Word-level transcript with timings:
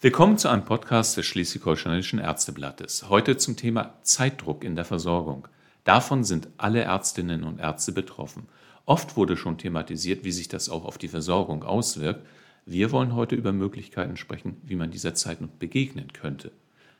Willkommen 0.00 0.38
zu 0.38 0.48
einem 0.48 0.64
Podcast 0.64 1.16
des 1.16 1.26
Schleswig-Holsteinischen 1.26 2.20
Ärzteblattes. 2.20 3.08
Heute 3.08 3.36
zum 3.36 3.56
Thema 3.56 3.94
Zeitdruck 4.02 4.62
in 4.62 4.76
der 4.76 4.84
Versorgung. 4.84 5.48
Davon 5.82 6.22
sind 6.22 6.46
alle 6.56 6.82
Ärztinnen 6.82 7.42
und 7.42 7.58
Ärzte 7.58 7.90
betroffen. 7.90 8.46
Oft 8.86 9.16
wurde 9.16 9.36
schon 9.36 9.58
thematisiert, 9.58 10.22
wie 10.22 10.30
sich 10.30 10.46
das 10.46 10.68
auch 10.68 10.84
auf 10.84 10.98
die 10.98 11.08
Versorgung 11.08 11.64
auswirkt. 11.64 12.24
Wir 12.64 12.92
wollen 12.92 13.16
heute 13.16 13.34
über 13.34 13.50
Möglichkeiten 13.50 14.16
sprechen, 14.16 14.58
wie 14.62 14.76
man 14.76 14.92
dieser 14.92 15.16
Zeitdruck 15.16 15.58
begegnen 15.58 16.12
könnte. 16.12 16.52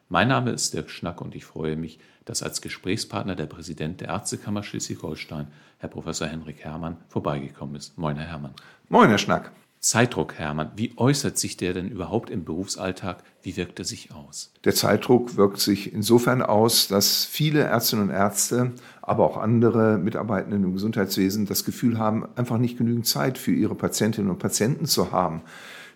Mein 0.08 0.26
Name 0.26 0.50
ist 0.50 0.74
Dirk 0.74 0.90
Schnack 0.90 1.20
und 1.20 1.36
ich 1.36 1.44
freue 1.44 1.76
mich, 1.76 2.00
dass 2.24 2.42
als 2.42 2.62
Gesprächspartner 2.62 3.36
der 3.36 3.46
Präsident 3.46 4.00
der 4.00 4.08
Ärztekammer 4.08 4.64
Schleswig-Holstein, 4.64 5.52
Herr 5.78 5.88
Professor 5.88 6.26
Henrik 6.26 6.64
Herrmann, 6.64 6.96
vorbeigekommen 7.06 7.76
ist. 7.76 7.96
Moin, 7.96 8.16
Herr 8.16 8.26
Herrmann. 8.26 8.54
Moin, 8.88 9.08
Herr 9.08 9.18
Schnack. 9.18 9.52
Zeitdruck, 9.80 10.34
Hermann, 10.34 10.72
wie 10.74 10.92
äußert 10.96 11.38
sich 11.38 11.56
der 11.56 11.72
denn 11.72 11.88
überhaupt 11.88 12.30
im 12.30 12.44
Berufsalltag? 12.44 13.22
Wie 13.42 13.56
wirkt 13.56 13.78
er 13.78 13.84
sich 13.84 14.12
aus? 14.12 14.52
Der 14.64 14.74
Zeitdruck 14.74 15.36
wirkt 15.36 15.60
sich 15.60 15.92
insofern 15.92 16.42
aus, 16.42 16.88
dass 16.88 17.24
viele 17.24 17.60
Ärztinnen 17.60 18.08
und 18.08 18.14
Ärzte, 18.14 18.72
aber 19.02 19.24
auch 19.24 19.36
andere 19.36 19.96
Mitarbeitenden 19.98 20.64
im 20.64 20.72
Gesundheitswesen 20.72 21.46
das 21.46 21.64
Gefühl 21.64 21.96
haben, 21.96 22.26
einfach 22.34 22.58
nicht 22.58 22.76
genügend 22.76 23.06
Zeit 23.06 23.38
für 23.38 23.52
ihre 23.52 23.76
Patientinnen 23.76 24.30
und 24.30 24.40
Patienten 24.40 24.86
zu 24.86 25.12
haben, 25.12 25.42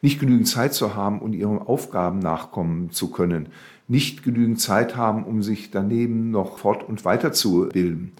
nicht 0.00 0.20
genügend 0.20 0.46
Zeit 0.46 0.74
zu 0.74 0.94
haben, 0.94 1.20
um 1.20 1.32
ihren 1.32 1.58
Aufgaben 1.58 2.20
nachkommen 2.20 2.92
zu 2.92 3.10
können, 3.10 3.48
nicht 3.88 4.22
genügend 4.22 4.60
Zeit 4.60 4.96
haben, 4.96 5.24
um 5.24 5.42
sich 5.42 5.72
daneben 5.72 6.30
noch 6.30 6.58
fort- 6.58 6.88
und 6.88 7.04
weiterzubilden 7.04 8.12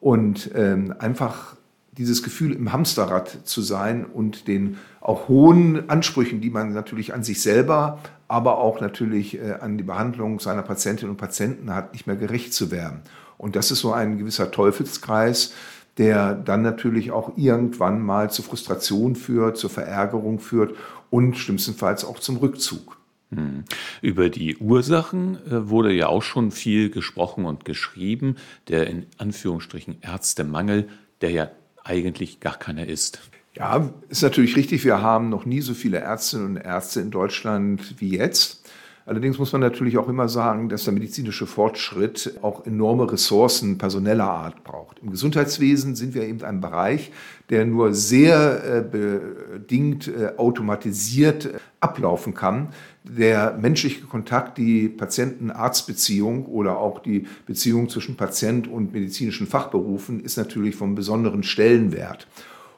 und 0.00 0.50
ähm, 0.54 0.92
einfach 0.98 1.53
dieses 1.96 2.22
Gefühl 2.22 2.52
im 2.52 2.72
Hamsterrad 2.72 3.46
zu 3.46 3.62
sein 3.62 4.04
und 4.04 4.48
den 4.48 4.78
auch 5.00 5.28
hohen 5.28 5.88
Ansprüchen, 5.88 6.40
die 6.40 6.50
man 6.50 6.72
natürlich 6.72 7.14
an 7.14 7.22
sich 7.22 7.40
selber, 7.42 7.98
aber 8.28 8.58
auch 8.58 8.80
natürlich 8.80 9.38
äh, 9.38 9.56
an 9.60 9.78
die 9.78 9.84
Behandlung 9.84 10.40
seiner 10.40 10.62
Patientinnen 10.62 11.10
und 11.10 11.18
Patienten 11.18 11.74
hat, 11.74 11.92
nicht 11.92 12.06
mehr 12.06 12.16
gerecht 12.16 12.52
zu 12.52 12.70
werden. 12.70 13.02
Und 13.38 13.56
das 13.56 13.70
ist 13.70 13.80
so 13.80 13.92
ein 13.92 14.18
gewisser 14.18 14.50
Teufelskreis, 14.50 15.52
der 15.98 16.34
dann 16.34 16.62
natürlich 16.62 17.12
auch 17.12 17.36
irgendwann 17.36 18.02
mal 18.02 18.30
zu 18.30 18.42
Frustration 18.42 19.14
führt, 19.14 19.56
zur 19.56 19.70
Verärgerung 19.70 20.40
führt 20.40 20.74
und 21.10 21.36
schlimmstenfalls 21.36 22.04
auch 22.04 22.18
zum 22.18 22.38
Rückzug. 22.38 22.96
Hm. 23.30 23.64
Über 24.02 24.30
die 24.30 24.56
Ursachen 24.56 25.36
äh, 25.46 25.68
wurde 25.68 25.92
ja 25.92 26.08
auch 26.08 26.22
schon 26.22 26.50
viel 26.50 26.90
gesprochen 26.90 27.44
und 27.44 27.64
geschrieben. 27.64 28.36
Der 28.68 28.86
in 28.88 29.06
Anführungsstrichen 29.18 29.98
Ärztemangel, 30.00 30.88
der 31.20 31.30
ja 31.30 31.50
eigentlich 31.84 32.40
gar 32.40 32.58
keiner 32.58 32.88
ist. 32.88 33.20
Ja, 33.54 33.88
ist 34.08 34.22
natürlich 34.22 34.56
richtig. 34.56 34.84
Wir 34.84 35.00
haben 35.00 35.28
noch 35.28 35.44
nie 35.44 35.60
so 35.60 35.74
viele 35.74 35.98
Ärztinnen 35.98 36.46
und 36.46 36.56
Ärzte 36.56 37.00
in 37.00 37.10
Deutschland 37.10 38.00
wie 38.00 38.16
jetzt. 38.16 38.68
Allerdings 39.06 39.38
muss 39.38 39.52
man 39.52 39.60
natürlich 39.60 39.98
auch 39.98 40.08
immer 40.08 40.28
sagen, 40.28 40.70
dass 40.70 40.84
der 40.84 40.94
medizinische 40.94 41.46
Fortschritt 41.46 42.38
auch 42.40 42.64
enorme 42.64 43.12
Ressourcen 43.12 43.76
personeller 43.76 44.30
Art 44.30 44.64
braucht. 44.64 44.98
Im 45.00 45.10
Gesundheitswesen 45.10 45.94
sind 45.94 46.14
wir 46.14 46.22
eben 46.22 46.42
ein 46.42 46.62
Bereich, 46.62 47.12
der 47.50 47.66
nur 47.66 47.92
sehr 47.92 48.64
äh, 48.64 48.80
bedingt 48.80 50.08
äh, 50.08 50.32
automatisiert 50.38 51.50
ablaufen 51.80 52.32
kann. 52.32 52.68
Der 53.02 53.58
menschliche 53.60 54.06
Kontakt, 54.06 54.56
die 54.56 54.88
Patienten-Arzt-Beziehung 54.88 56.46
oder 56.46 56.78
auch 56.78 57.00
die 57.00 57.26
Beziehung 57.44 57.90
zwischen 57.90 58.16
Patient 58.16 58.66
und 58.66 58.94
medizinischen 58.94 59.46
Fachberufen 59.46 60.20
ist 60.20 60.38
natürlich 60.38 60.76
vom 60.76 60.94
besonderen 60.94 61.42
Stellenwert 61.42 62.26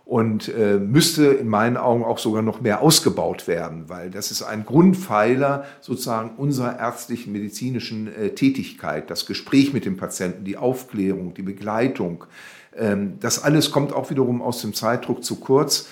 und 0.06 0.48
äh, 0.48 0.78
müsste 0.78 1.26
in 1.26 1.48
meinen 1.48 1.76
Augen 1.76 2.04
auch 2.04 2.18
sogar 2.18 2.40
noch 2.40 2.60
mehr 2.60 2.80
ausgebaut 2.80 3.48
werden, 3.48 3.88
weil 3.88 4.08
das 4.08 4.30
ist 4.30 4.44
ein 4.44 4.64
Grundpfeiler 4.64 5.64
sozusagen 5.80 6.36
unserer 6.36 6.78
ärztlichen 6.78 7.32
medizinischen 7.32 8.06
äh, 8.14 8.28
Tätigkeit, 8.30 9.10
das 9.10 9.26
Gespräch 9.26 9.72
mit 9.72 9.84
dem 9.84 9.96
Patienten, 9.96 10.44
die 10.44 10.56
Aufklärung, 10.56 11.34
die 11.34 11.42
Begleitung. 11.42 12.24
Ähm, 12.76 13.14
das 13.18 13.42
alles 13.42 13.72
kommt 13.72 13.92
auch 13.92 14.08
wiederum 14.08 14.42
aus 14.42 14.62
dem 14.62 14.74
Zeitdruck 14.74 15.24
zu 15.24 15.40
kurz. 15.40 15.88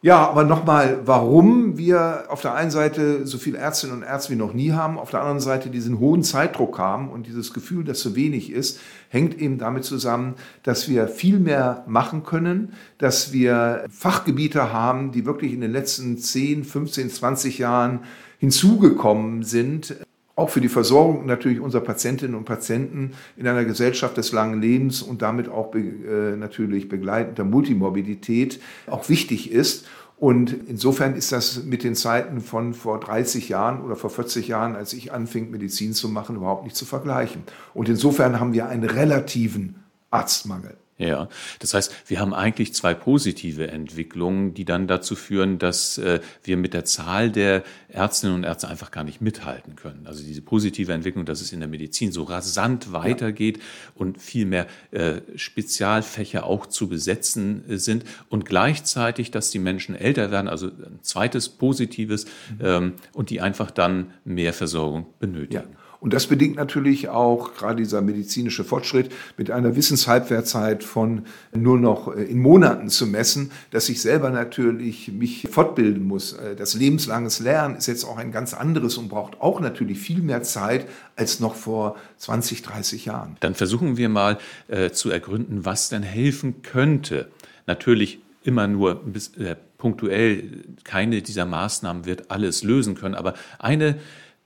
Ja, 0.00 0.28
aber 0.28 0.44
nochmal, 0.44 1.00
warum 1.06 1.76
wir 1.76 2.26
auf 2.28 2.40
der 2.40 2.54
einen 2.54 2.70
Seite 2.70 3.26
so 3.26 3.36
viele 3.36 3.58
Ärztinnen 3.58 3.96
und 3.96 4.02
Ärzte 4.04 4.32
wie 4.32 4.36
noch 4.36 4.52
nie 4.52 4.70
haben, 4.70 4.96
auf 4.96 5.10
der 5.10 5.20
anderen 5.20 5.40
Seite 5.40 5.70
diesen 5.70 5.98
hohen 5.98 6.22
Zeitdruck 6.22 6.78
haben 6.78 7.10
und 7.10 7.26
dieses 7.26 7.52
Gefühl, 7.52 7.82
dass 7.82 7.98
zu 7.98 8.14
wenig 8.14 8.52
ist, 8.52 8.78
hängt 9.08 9.40
eben 9.40 9.58
damit 9.58 9.82
zusammen, 9.82 10.36
dass 10.62 10.88
wir 10.88 11.08
viel 11.08 11.40
mehr 11.40 11.82
machen 11.88 12.22
können, 12.22 12.74
dass 12.98 13.32
wir 13.32 13.86
Fachgebiete 13.90 14.72
haben, 14.72 15.10
die 15.10 15.26
wirklich 15.26 15.52
in 15.52 15.62
den 15.62 15.72
letzten 15.72 16.16
10, 16.16 16.62
15, 16.62 17.10
20 17.10 17.58
Jahren 17.58 18.00
hinzugekommen 18.38 19.42
sind, 19.42 19.96
auch 20.38 20.50
für 20.50 20.60
die 20.60 20.68
Versorgung 20.68 21.26
natürlich 21.26 21.58
unserer 21.58 21.82
Patientinnen 21.82 22.36
und 22.36 22.44
Patienten 22.44 23.12
in 23.36 23.48
einer 23.48 23.64
Gesellschaft 23.64 24.16
des 24.16 24.30
langen 24.30 24.60
Lebens 24.60 25.02
und 25.02 25.20
damit 25.20 25.48
auch 25.48 25.74
äh, 25.74 26.36
natürlich 26.36 26.88
begleitender 26.88 27.42
Multimorbidität 27.44 28.60
auch 28.86 29.08
wichtig 29.08 29.50
ist. 29.50 29.86
Und 30.16 30.54
insofern 30.68 31.16
ist 31.16 31.32
das 31.32 31.64
mit 31.64 31.82
den 31.82 31.96
Zeiten 31.96 32.40
von 32.40 32.72
vor 32.72 33.00
30 33.00 33.48
Jahren 33.48 33.82
oder 33.82 33.96
vor 33.96 34.10
40 34.10 34.46
Jahren, 34.46 34.76
als 34.76 34.92
ich 34.92 35.12
anfing, 35.12 35.50
Medizin 35.50 35.92
zu 35.92 36.08
machen, 36.08 36.36
überhaupt 36.36 36.64
nicht 36.64 36.76
zu 36.76 36.84
vergleichen. 36.84 37.42
Und 37.74 37.88
insofern 37.88 38.38
haben 38.38 38.52
wir 38.52 38.68
einen 38.68 38.84
relativen 38.84 39.82
Arztmangel. 40.10 40.76
Ja, 40.98 41.28
das 41.60 41.74
heißt, 41.74 41.94
wir 42.08 42.18
haben 42.18 42.34
eigentlich 42.34 42.74
zwei 42.74 42.92
positive 42.92 43.68
Entwicklungen, 43.68 44.52
die 44.54 44.64
dann 44.64 44.88
dazu 44.88 45.14
führen, 45.14 45.60
dass 45.60 45.96
äh, 45.98 46.18
wir 46.42 46.56
mit 46.56 46.74
der 46.74 46.84
Zahl 46.84 47.30
der 47.30 47.62
Ärztinnen 47.88 48.34
und 48.34 48.42
Ärzte 48.42 48.66
einfach 48.66 48.90
gar 48.90 49.04
nicht 49.04 49.20
mithalten 49.20 49.76
können. 49.76 50.08
Also 50.08 50.24
diese 50.24 50.42
positive 50.42 50.92
Entwicklung, 50.92 51.24
dass 51.24 51.40
es 51.40 51.52
in 51.52 51.60
der 51.60 51.68
Medizin 51.68 52.10
so 52.10 52.24
rasant 52.24 52.92
weitergeht 52.92 53.58
ja. 53.58 53.62
und 53.94 54.20
viel 54.20 54.44
mehr 54.44 54.66
äh, 54.90 55.20
Spezialfächer 55.36 56.44
auch 56.44 56.66
zu 56.66 56.88
besetzen 56.88 57.62
äh, 57.70 57.76
sind 57.78 58.04
und 58.28 58.44
gleichzeitig, 58.44 59.30
dass 59.30 59.50
die 59.50 59.60
Menschen 59.60 59.94
älter 59.94 60.32
werden, 60.32 60.48
also 60.48 60.66
ein 60.66 60.98
zweites 61.02 61.48
positives 61.48 62.24
mhm. 62.24 62.64
ähm, 62.64 62.92
und 63.12 63.30
die 63.30 63.40
einfach 63.40 63.70
dann 63.70 64.12
mehr 64.24 64.52
Versorgung 64.52 65.06
benötigen. 65.20 65.70
Ja. 65.72 65.78
Und 66.00 66.14
das 66.14 66.28
bedingt 66.28 66.56
natürlich 66.56 67.08
auch 67.08 67.54
gerade 67.54 67.76
dieser 67.76 68.00
medizinische 68.02 68.62
Fortschritt 68.62 69.10
mit 69.36 69.50
einer 69.50 69.74
Wissenshalbwertzeit 69.74 70.84
von 70.84 71.22
nur 71.52 71.78
noch 71.78 72.14
äh, 72.14 72.22
in 72.22 72.38
Monaten 72.38 72.88
zu 72.88 73.06
messen, 73.06 73.50
dass 73.72 73.88
ich 73.88 74.00
selber 74.00 74.30
natürlich 74.30 75.10
mich 75.12 75.48
fortbilden 75.50 76.04
muss. 76.04 76.34
Äh, 76.34 76.54
das 76.54 76.74
lebenslanges 76.74 77.40
Lernen 77.40 77.76
ist 77.76 77.86
jetzt 77.86 78.04
auch 78.04 78.16
ein 78.16 78.30
ganz 78.30 78.54
anderes 78.54 78.96
und 78.96 79.08
braucht 79.08 79.40
auch 79.40 79.60
natürlich 79.60 79.98
viel 79.98 80.22
mehr 80.22 80.42
Zeit 80.42 80.86
als 81.16 81.40
noch 81.40 81.56
vor 81.56 81.96
20, 82.18 82.62
30 82.62 83.04
Jahren. 83.04 83.36
Dann 83.40 83.54
versuchen 83.54 83.96
wir 83.96 84.08
mal 84.08 84.38
äh, 84.68 84.90
zu 84.90 85.10
ergründen, 85.10 85.64
was 85.64 85.88
denn 85.88 86.04
helfen 86.04 86.62
könnte. 86.62 87.28
Natürlich 87.66 88.20
immer 88.44 88.68
nur 88.68 88.94
bis, 88.94 89.36
äh, 89.36 89.56
punktuell, 89.78 90.64
keine 90.84 91.22
dieser 91.22 91.44
Maßnahmen 91.44 92.04
wird 92.04 92.30
alles 92.30 92.62
lösen 92.64 92.94
können, 92.94 93.14
aber 93.14 93.34
eine 93.58 93.98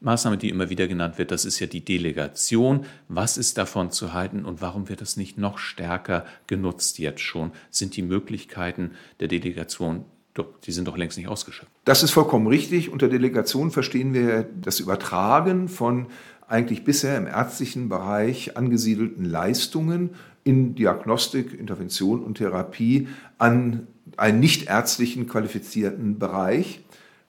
Maßnahme, 0.03 0.37
die 0.37 0.49
immer 0.49 0.71
wieder 0.71 0.89
genannt 0.89 1.19
wird, 1.19 1.31
das 1.31 1.45
ist 1.45 1.61
ja 1.61 1.67
die 1.67 1.85
Delegation. 1.85 2.85
Was 3.09 3.39
ist 3.39 3.59
davon 3.59 3.91
zu 3.91 4.13
halten 4.13 4.45
und 4.45 4.61
warum 4.61 4.89
wird 4.89 5.01
das 5.01 5.17
nicht 5.17 5.39
noch 5.39 5.59
stärker 5.59 6.25
genutzt 6.47 6.99
jetzt 6.99 7.21
schon? 7.21 7.53
Sind 7.71 7.97
die 7.97 8.03
Möglichkeiten 8.03 8.93
der 9.21 9.29
Delegation 9.29 10.05
doch, 10.35 10.47
die 10.65 10.73
sind 10.73 10.89
doch 10.89 10.97
längst 10.97 11.19
nicht 11.19 11.29
ausgeschöpft. 11.29 11.71
Das 11.85 12.03
ist 12.03 12.13
vollkommen 12.13 12.47
richtig. 12.47 12.91
Unter 12.91 13.09
Delegation 13.09 13.71
verstehen 13.71 14.15
wir 14.15 14.49
das 14.63 14.81
Übertragen 14.81 15.69
von 15.69 16.07
eigentlich 16.49 16.85
bisher 16.85 17.19
im 17.19 17.27
ärztlichen 17.27 17.91
Bereich 17.91 18.57
angesiedelten 18.57 19.27
Leistungen 19.27 20.11
in 20.45 20.75
Diagnostik, 20.75 21.53
Intervention 21.59 22.23
und 22.23 22.39
Therapie 22.39 23.09
an 23.39 23.87
einen 24.17 24.41
nicht 24.41 24.69
ärztlichen 24.69 25.27
qualifizierten 25.27 26.19
Bereich. 26.19 26.81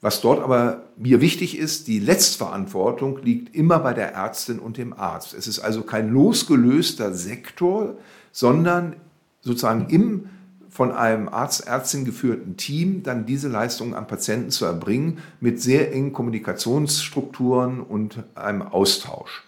Was 0.04 0.20
dort 0.20 0.44
aber 0.44 0.84
mir 0.98 1.22
wichtig 1.22 1.58
ist, 1.58 1.88
die 1.88 2.00
Letztverantwortung 2.00 3.20
liegt 3.24 3.56
immer 3.56 3.80
bei 3.80 3.94
der 3.94 4.14
Ärztin 4.14 4.60
und 4.60 4.78
dem 4.78 4.92
Arzt. 4.92 5.34
Es 5.34 5.48
ist 5.48 5.60
also 5.60 5.84
kein 5.84 6.10
losgelöster 6.10 7.14
Sektor, 7.14 7.96
sondern 8.34 8.98
sozusagen 9.40 9.88
im 9.88 10.26
von 10.70 10.92
einem 10.92 11.30
Arzt, 11.30 11.68
Ärztin 11.68 12.04
geführten 12.04 12.58
Team 12.58 13.04
dann 13.04 13.26
diese 13.26 13.48
Leistungen 13.48 13.94
am 13.94 14.06
Patienten 14.06 14.52
zu 14.52 14.66
erbringen 14.66 15.20
mit 15.40 15.62
sehr 15.62 15.94
engen 15.94 16.12
Kommunikationsstrukturen 16.12 17.80
und 17.80 18.24
einem 18.36 18.62
Austausch. 18.62 19.44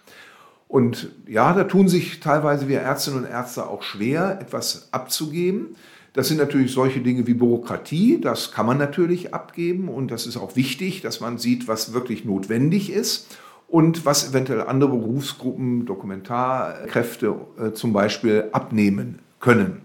Und 0.68 1.10
ja, 1.26 1.52
da 1.52 1.64
tun 1.64 1.88
sich 1.88 2.20
teilweise 2.20 2.66
wir 2.66 2.80
Ärztinnen 2.80 3.24
und 3.24 3.30
Ärzte 3.30 3.66
auch 3.66 3.82
schwer, 3.82 4.38
etwas 4.40 4.88
abzugeben. 4.90 5.76
Das 6.16 6.28
sind 6.28 6.38
natürlich 6.38 6.72
solche 6.72 7.00
Dinge 7.00 7.26
wie 7.26 7.34
Bürokratie, 7.34 8.18
das 8.18 8.50
kann 8.50 8.64
man 8.64 8.78
natürlich 8.78 9.34
abgeben 9.34 9.90
und 9.90 10.10
das 10.10 10.26
ist 10.26 10.38
auch 10.38 10.56
wichtig, 10.56 11.02
dass 11.02 11.20
man 11.20 11.36
sieht, 11.36 11.68
was 11.68 11.92
wirklich 11.92 12.24
notwendig 12.24 12.90
ist 12.90 13.36
und 13.68 14.06
was 14.06 14.30
eventuell 14.30 14.62
andere 14.62 14.88
Berufsgruppen, 14.92 15.84
Dokumentarkräfte 15.84 17.34
äh, 17.58 17.72
zum 17.72 17.92
Beispiel 17.92 18.48
abnehmen 18.52 19.18
können. 19.40 19.82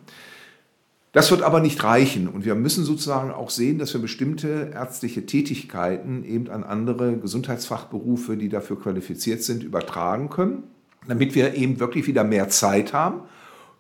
Das 1.12 1.30
wird 1.32 1.42
aber 1.42 1.60
nicht 1.60 1.84
reichen 1.84 2.30
und 2.30 2.46
wir 2.46 2.56
müssen 2.56 2.86
sozusagen 2.86 3.32
auch 3.32 3.50
sehen, 3.50 3.78
dass 3.78 3.94
wir 3.94 4.00
bestimmte 4.00 4.72
ärztliche 4.74 5.26
Tätigkeiten 5.26 6.24
eben 6.24 6.50
an 6.50 6.64
andere 6.64 7.18
Gesundheitsfachberufe, 7.18 8.38
die 8.38 8.48
dafür 8.48 8.80
qualifiziert 8.80 9.44
sind, 9.44 9.64
übertragen 9.64 10.30
können, 10.30 10.64
damit 11.10 11.36
wir 11.36 11.56
eben 11.56 11.82
wirklich 11.82 12.08
wieder 12.08 12.24
mehr 12.24 12.48
Zeit 12.48 12.94
haben. 12.94 13.24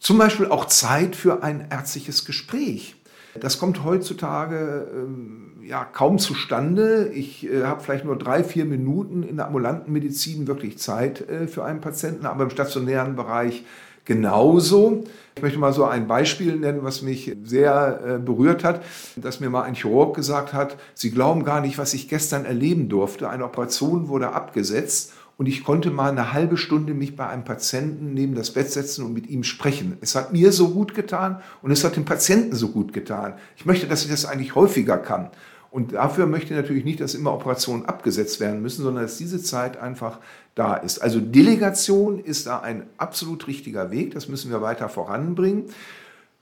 Zum 0.01 0.17
Beispiel 0.17 0.47
auch 0.47 0.65
Zeit 0.65 1.15
für 1.15 1.43
ein 1.43 1.67
ärztliches 1.69 2.25
Gespräch. 2.25 2.95
Das 3.39 3.59
kommt 3.59 3.83
heutzutage 3.83 4.87
ähm, 4.91 5.61
ja 5.63 5.85
kaum 5.85 6.17
zustande. 6.17 7.11
Ich 7.13 7.47
äh, 7.47 7.65
habe 7.65 7.81
vielleicht 7.81 8.03
nur 8.03 8.17
drei, 8.17 8.43
vier 8.43 8.65
Minuten 8.65 9.21
in 9.21 9.37
der 9.37 9.45
ambulanten 9.45 9.93
Medizin 9.93 10.47
wirklich 10.47 10.79
Zeit 10.79 11.29
äh, 11.29 11.47
für 11.47 11.63
einen 11.63 11.81
Patienten, 11.81 12.25
aber 12.25 12.45
im 12.45 12.49
stationären 12.49 13.15
Bereich 13.15 13.63
genauso. 14.03 15.03
Ich 15.35 15.43
möchte 15.43 15.59
mal 15.59 15.71
so 15.71 15.85
ein 15.85 16.07
Beispiel 16.07 16.55
nennen, 16.55 16.79
was 16.81 17.03
mich 17.03 17.37
sehr 17.43 18.01
äh, 18.03 18.17
berührt 18.17 18.63
hat, 18.63 18.83
dass 19.15 19.39
mir 19.39 19.51
mal 19.51 19.61
ein 19.61 19.75
Chirurg 19.75 20.15
gesagt 20.15 20.51
hat, 20.51 20.77
Sie 20.95 21.11
glauben 21.11 21.43
gar 21.43 21.61
nicht, 21.61 21.77
was 21.77 21.93
ich 21.93 22.09
gestern 22.09 22.45
erleben 22.45 22.89
durfte. 22.89 23.29
Eine 23.29 23.45
Operation 23.45 24.07
wurde 24.07 24.33
abgesetzt 24.33 25.13
und 25.41 25.47
ich 25.47 25.63
konnte 25.63 25.89
mal 25.89 26.11
eine 26.11 26.33
halbe 26.33 26.55
Stunde 26.55 26.93
mich 26.93 27.15
bei 27.15 27.27
einem 27.27 27.43
Patienten 27.43 28.13
neben 28.13 28.35
das 28.35 28.51
Bett 28.51 28.71
setzen 28.71 29.03
und 29.03 29.11
mit 29.11 29.27
ihm 29.27 29.43
sprechen. 29.43 29.97
Es 29.99 30.13
hat 30.13 30.31
mir 30.31 30.51
so 30.51 30.69
gut 30.69 30.93
getan 30.93 31.41
und 31.63 31.71
es 31.71 31.83
hat 31.83 31.95
dem 31.95 32.05
Patienten 32.05 32.55
so 32.55 32.67
gut 32.67 32.93
getan. 32.93 33.33
Ich 33.57 33.65
möchte, 33.65 33.87
dass 33.87 34.03
ich 34.03 34.11
das 34.11 34.25
eigentlich 34.25 34.53
häufiger 34.53 34.99
kann. 34.99 35.31
Und 35.71 35.93
dafür 35.93 36.27
möchte 36.27 36.53
ich 36.53 36.59
natürlich 36.61 36.85
nicht, 36.85 37.01
dass 37.01 37.15
immer 37.15 37.33
Operationen 37.33 37.87
abgesetzt 37.87 38.39
werden 38.39 38.61
müssen, 38.61 38.83
sondern 38.83 39.01
dass 39.01 39.17
diese 39.17 39.41
Zeit 39.41 39.77
einfach 39.77 40.19
da 40.53 40.75
ist. 40.75 40.99
Also 40.99 41.19
Delegation 41.19 42.19
ist 42.19 42.45
da 42.45 42.59
ein 42.59 42.83
absolut 42.99 43.47
richtiger 43.47 43.89
Weg. 43.89 44.13
Das 44.13 44.27
müssen 44.27 44.51
wir 44.51 44.61
weiter 44.61 44.89
voranbringen. 44.89 45.63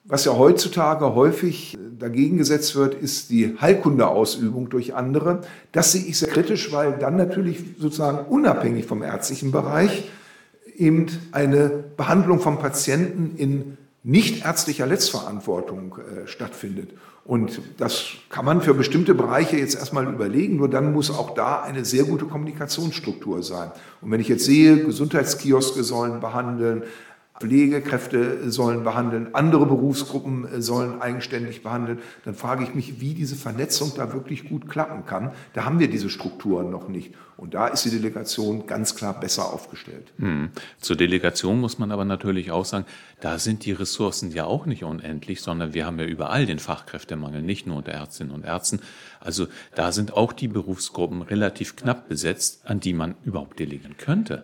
Was 0.10 0.26
ja 0.26 0.36
heutzutage 0.36 1.14
häufig 1.14 1.78
dagegen 2.00 2.40
gesetzt 2.40 2.76
wird, 2.76 2.96
ist 2.96 3.30
die 3.30 3.56
Heilkundeausübung 3.62 4.70
durch 4.70 4.96
andere. 4.96 5.42
Das 5.72 5.92
sehe 5.92 6.04
ich 6.04 6.18
sehr 6.18 6.30
kritisch, 6.30 6.72
weil 6.72 6.94
dann 6.94 7.16
natürlich 7.16 7.64
sozusagen 7.78 8.26
unabhängig 8.28 8.88
vom 8.88 9.04
ärztlichen 9.04 9.52
Bereich 9.52 10.10
eben 10.76 11.06
eine 11.32 11.70
Behandlung 11.96 12.40
von 12.40 12.58
Patienten 12.58 13.36
in 13.38 13.78
nicht 14.02 14.46
ärztlicher 14.46 14.88
Letztverantwortung 14.88 15.98
äh, 16.00 16.28
stattfindet. 16.28 16.90
Und 17.24 17.62
das 17.78 18.06
kann 18.30 18.46
man 18.46 18.62
für 18.62 18.74
bestimmte 18.74 19.14
Bereiche 19.14 19.58
jetzt 19.58 19.76
erstmal 19.76 20.12
überlegen, 20.12 20.56
nur 20.56 20.70
dann 20.70 20.92
muss 20.92 21.12
auch 21.12 21.36
da 21.36 21.62
eine 21.62 21.86
sehr 21.86 22.06
gute 22.06 22.26
Kommunikationsstruktur 22.26 23.44
sein. 23.44 23.72
Und 24.02 24.10
wenn 24.10 24.20
ich 24.20 24.30
jetzt 24.30 24.46
sehe, 24.46 24.84
Gesundheitskioske 24.84 25.84
sollen 25.84 26.22
behandeln, 26.22 26.82
Pflegekräfte 27.40 28.52
sollen 28.52 28.84
behandeln, 28.84 29.34
andere 29.34 29.66
Berufsgruppen 29.66 30.62
sollen 30.62 31.02
eigenständig 31.02 31.64
behandeln, 31.64 32.00
dann 32.26 32.36
frage 32.36 32.64
ich 32.64 32.76
mich, 32.76 33.00
wie 33.00 33.14
diese 33.14 33.36
Vernetzung 33.36 33.94
da 33.96 34.12
wirklich 34.14 34.50
gut 34.50 34.70
klappen 34.70 35.06
kann. 35.06 35.32
Da 35.54 35.64
haben 35.64 35.80
wir 35.80 35.90
diese 35.90 36.10
Strukturen 36.10 36.70
noch 36.70 36.90
nicht. 36.90 37.14
Und 37.38 37.54
da 37.54 37.68
ist 37.68 37.86
die 37.86 37.90
Delegation 37.90 38.68
ganz 38.68 38.96
klar 38.96 39.18
besser 39.18 39.54
aufgestellt. 39.54 40.12
Hm. 40.18 40.50
Zur 40.82 40.98
Delegation 40.98 41.62
muss 41.62 41.80
man 41.80 41.94
aber 41.94 42.04
natürlich 42.04 42.52
auch 42.52 42.66
sagen, 42.66 42.86
da 43.22 43.40
sind 43.40 43.64
die 43.64 43.72
Ressourcen 43.72 44.32
ja 44.32 44.44
auch 44.44 44.66
nicht 44.66 44.84
unendlich, 44.84 45.42
sondern 45.42 45.74
wir 45.74 45.86
haben 45.86 45.98
ja 46.00 46.06
überall 46.06 46.46
den 46.46 46.60
Fachkräftemangel, 46.60 47.42
nicht 47.42 47.66
nur 47.66 47.78
unter 47.78 47.94
Ärztinnen 47.94 48.34
und 48.34 48.44
Ärzten. 48.44 48.82
Also 49.22 49.48
da 49.74 49.94
sind 49.94 50.14
auch 50.14 50.34
die 50.34 50.50
Berufsgruppen 50.50 51.22
relativ 51.22 51.78
knapp 51.78 52.10
besetzt, 52.10 52.66
an 52.66 52.82
die 52.82 52.94
man 52.94 53.16
überhaupt 53.24 53.60
delegieren 53.60 53.96
könnte. 53.98 54.44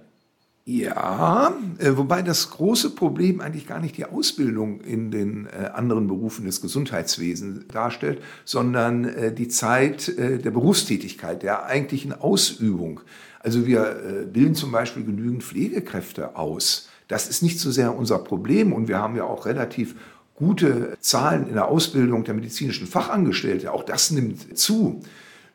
Ja, 0.67 1.55
äh, 1.77 1.91
wobei 1.95 2.23
das 2.23 2.49
große 2.49 2.95
Problem 2.95 3.39
eigentlich 3.39 3.67
gar 3.67 3.79
nicht 3.79 3.97
die 3.97 4.05
Ausbildung 4.05 4.81
in 4.81 5.11
den 5.11 5.45
äh, 5.45 5.67
anderen 5.67 6.07
Berufen 6.07 6.45
des 6.45 6.59
Gesundheitswesens 6.59 7.67
darstellt, 7.67 8.19
sondern 8.45 9.05
äh, 9.05 9.31
die 9.31 9.47
Zeit 9.47 10.17
der 10.17 10.49
Berufstätigkeit, 10.49 11.43
der 11.43 11.65
eigentlichen 11.67 12.13
Ausübung. 12.13 13.01
Also 13.41 13.67
wir 13.67 14.27
bilden 14.33 14.55
zum 14.55 14.71
Beispiel 14.71 15.03
genügend 15.03 15.43
Pflegekräfte 15.43 16.35
aus. 16.35 16.89
Das 17.07 17.29
ist 17.29 17.43
nicht 17.43 17.59
so 17.59 17.69
sehr 17.69 17.95
unser 17.95 18.17
Problem 18.17 18.73
und 18.73 18.87
wir 18.87 18.97
haben 18.97 19.15
ja 19.15 19.25
auch 19.25 19.45
relativ 19.45 19.95
gute 20.33 20.97
Zahlen 20.99 21.47
in 21.47 21.53
der 21.53 21.67
Ausbildung 21.67 22.23
der 22.23 22.33
medizinischen 22.33 22.87
Fachangestellte. 22.87 23.71
Auch 23.71 23.83
das 23.83 24.09
nimmt 24.09 24.57
zu. 24.57 25.03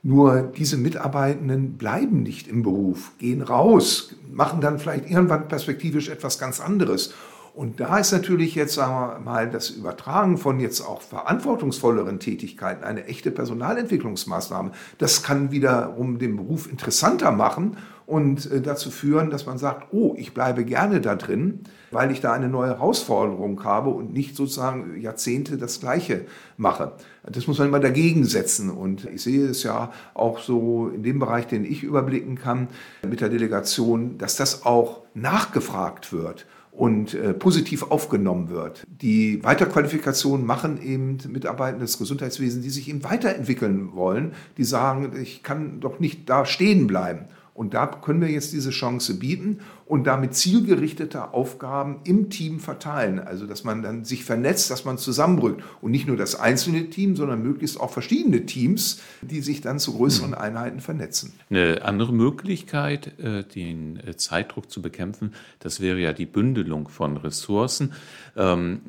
Nur 0.03 0.43
diese 0.57 0.79
Mitarbeitenden 0.79 1.77
bleiben 1.77 2.23
nicht 2.23 2.49
im 2.49 2.63
Beruf, 2.63 3.13
gehen 3.19 3.43
raus, 3.43 4.15
machen 4.31 4.63
dann 4.63 4.79
vielleicht 4.79 5.11
irgendwann 5.11 5.49
perspektivisch 5.49 6.09
etwas 6.09 6.39
ganz 6.39 6.59
anderes. 6.59 7.13
Und 7.55 7.81
da 7.81 7.99
ist 7.99 8.13
natürlich 8.13 8.55
jetzt, 8.55 8.75
sagen 8.75 8.93
wir 8.93 9.19
mal, 9.19 9.51
das 9.51 9.71
Übertragen 9.71 10.39
von 10.39 10.61
jetzt 10.61 10.81
auch 10.81 11.03
verantwortungsvolleren 11.03 12.19
Tätigkeiten 12.21 12.85
eine 12.85 13.05
echte 13.07 13.31
Personalentwicklungsmaßnahme. 13.31 14.71
Das 14.99 15.23
kann 15.23 15.51
wiederum 15.51 16.19
den 16.19 16.37
Beruf 16.37 16.71
interessanter 16.71 17.33
machen 17.33 17.77
und 18.07 18.51
äh, 18.51 18.63
dazu 18.63 18.91
führen, 18.91 19.31
dass 19.31 19.47
man 19.47 19.59
sagt, 19.59 19.93
oh, 19.93 20.15
ich 20.17 20.33
bleibe 20.33 20.65
gerne 20.65 21.01
da 21.01 21.17
drin, 21.17 21.65
weil 21.91 22.11
ich 22.11 22.21
da 22.21 22.33
eine 22.33 22.49
neue 22.49 22.71
Herausforderung 22.71 23.63
habe 23.65 23.91
und 23.91 24.13
nicht 24.13 24.37
sozusagen 24.37 25.01
Jahrzehnte 25.01 25.59
das 25.59 25.81
Gleiche 25.81 26.27
mache. 26.57 26.93
Das 27.25 27.47
muss 27.47 27.59
man 27.59 27.69
immer 27.69 27.81
dagegen 27.81 28.25
setzen. 28.25 28.71
Und 28.71 29.05
ich 29.07 29.23
sehe 29.23 29.47
es 29.47 29.63
ja 29.63 29.93
auch 30.15 30.39
so 30.39 30.89
in 30.89 31.03
dem 31.03 31.19
Bereich, 31.19 31.47
den 31.47 31.65
ich 31.65 31.83
überblicken 31.83 32.37
kann 32.37 32.69
mit 33.09 33.21
der 33.21 33.29
Delegation, 33.29 34.19
dass 34.19 34.37
das 34.37 34.65
auch 34.65 35.03
nachgefragt 35.15 36.13
wird 36.13 36.47
und 36.73 37.15
äh, 37.15 37.35
positiv 37.35 37.91
aufgenommen 37.91 38.49
wird. 38.49 38.85
Die 38.89 39.43
Weiterqualifikation 39.43 40.47
machen 40.47 40.81
eben 40.81 41.19
Mitarbeiter 41.29 41.79
des 41.79 41.99
Gesundheitswesens, 41.99 42.65
die 42.65 42.71
sich 42.71 42.89
eben 42.89 43.05
weiterentwickeln 43.05 43.95
wollen, 43.95 44.33
die 44.57 44.65
sagen, 44.65 45.13
ich 45.21 45.43
kann 45.43 45.81
doch 45.81 45.99
nicht 45.99 46.29
da 46.29 46.47
stehen 46.47 46.87
bleiben. 46.87 47.27
Und 47.55 47.75
da 47.75 47.87
können 47.87 48.21
wir 48.21 48.29
jetzt 48.29 48.53
diese 48.53 48.71
Chance 48.71 49.19
bieten 49.19 49.61
und 49.87 50.07
damit 50.07 50.35
zielgerichtete 50.35 51.35
Aufgaben 51.35 52.01
im 52.05 52.31
Team 52.31 52.61
verteilen. 52.61 53.19
Also, 53.19 53.47
dass 53.47 53.65
man 53.65 53.83
dann 53.83 54.05
sich 54.05 54.25
vernetzt, 54.25 54.71
dass 54.71 54.85
man 54.85 54.99
zusammenrückt. 54.99 55.63
Und 55.81 55.91
nicht 55.91 56.07
nur 56.07 56.17
das 56.17 56.39
einzelne 56.39 56.91
Team, 56.91 57.17
sondern 57.17 57.43
möglichst 57.43 57.81
auch 57.81 57.91
verschiedene 57.91 58.47
Teams, 58.47 59.01
die 59.21 59.41
sich 59.41 59.61
dann 59.61 59.79
zu 59.79 59.95
größeren 59.95 60.35
Einheiten 60.35 60.81
vernetzen. 60.81 61.33
Eine 61.51 61.83
andere 61.83 62.13
Möglichkeit, 62.13 63.19
äh, 63.19 63.43
den 63.45 63.99
äh, 64.07 64.17
Zeitdruck 64.17 64.71
zu 64.71 64.81
bekämpfen, 64.81 65.33
das 65.59 65.81
wäre 65.81 65.99
ja 65.99 66.13
die 66.13 66.27
Bündelung 66.27 66.89
von 66.89 67.17
Ressourcen. 67.17 67.93
Ähm, 68.37 68.81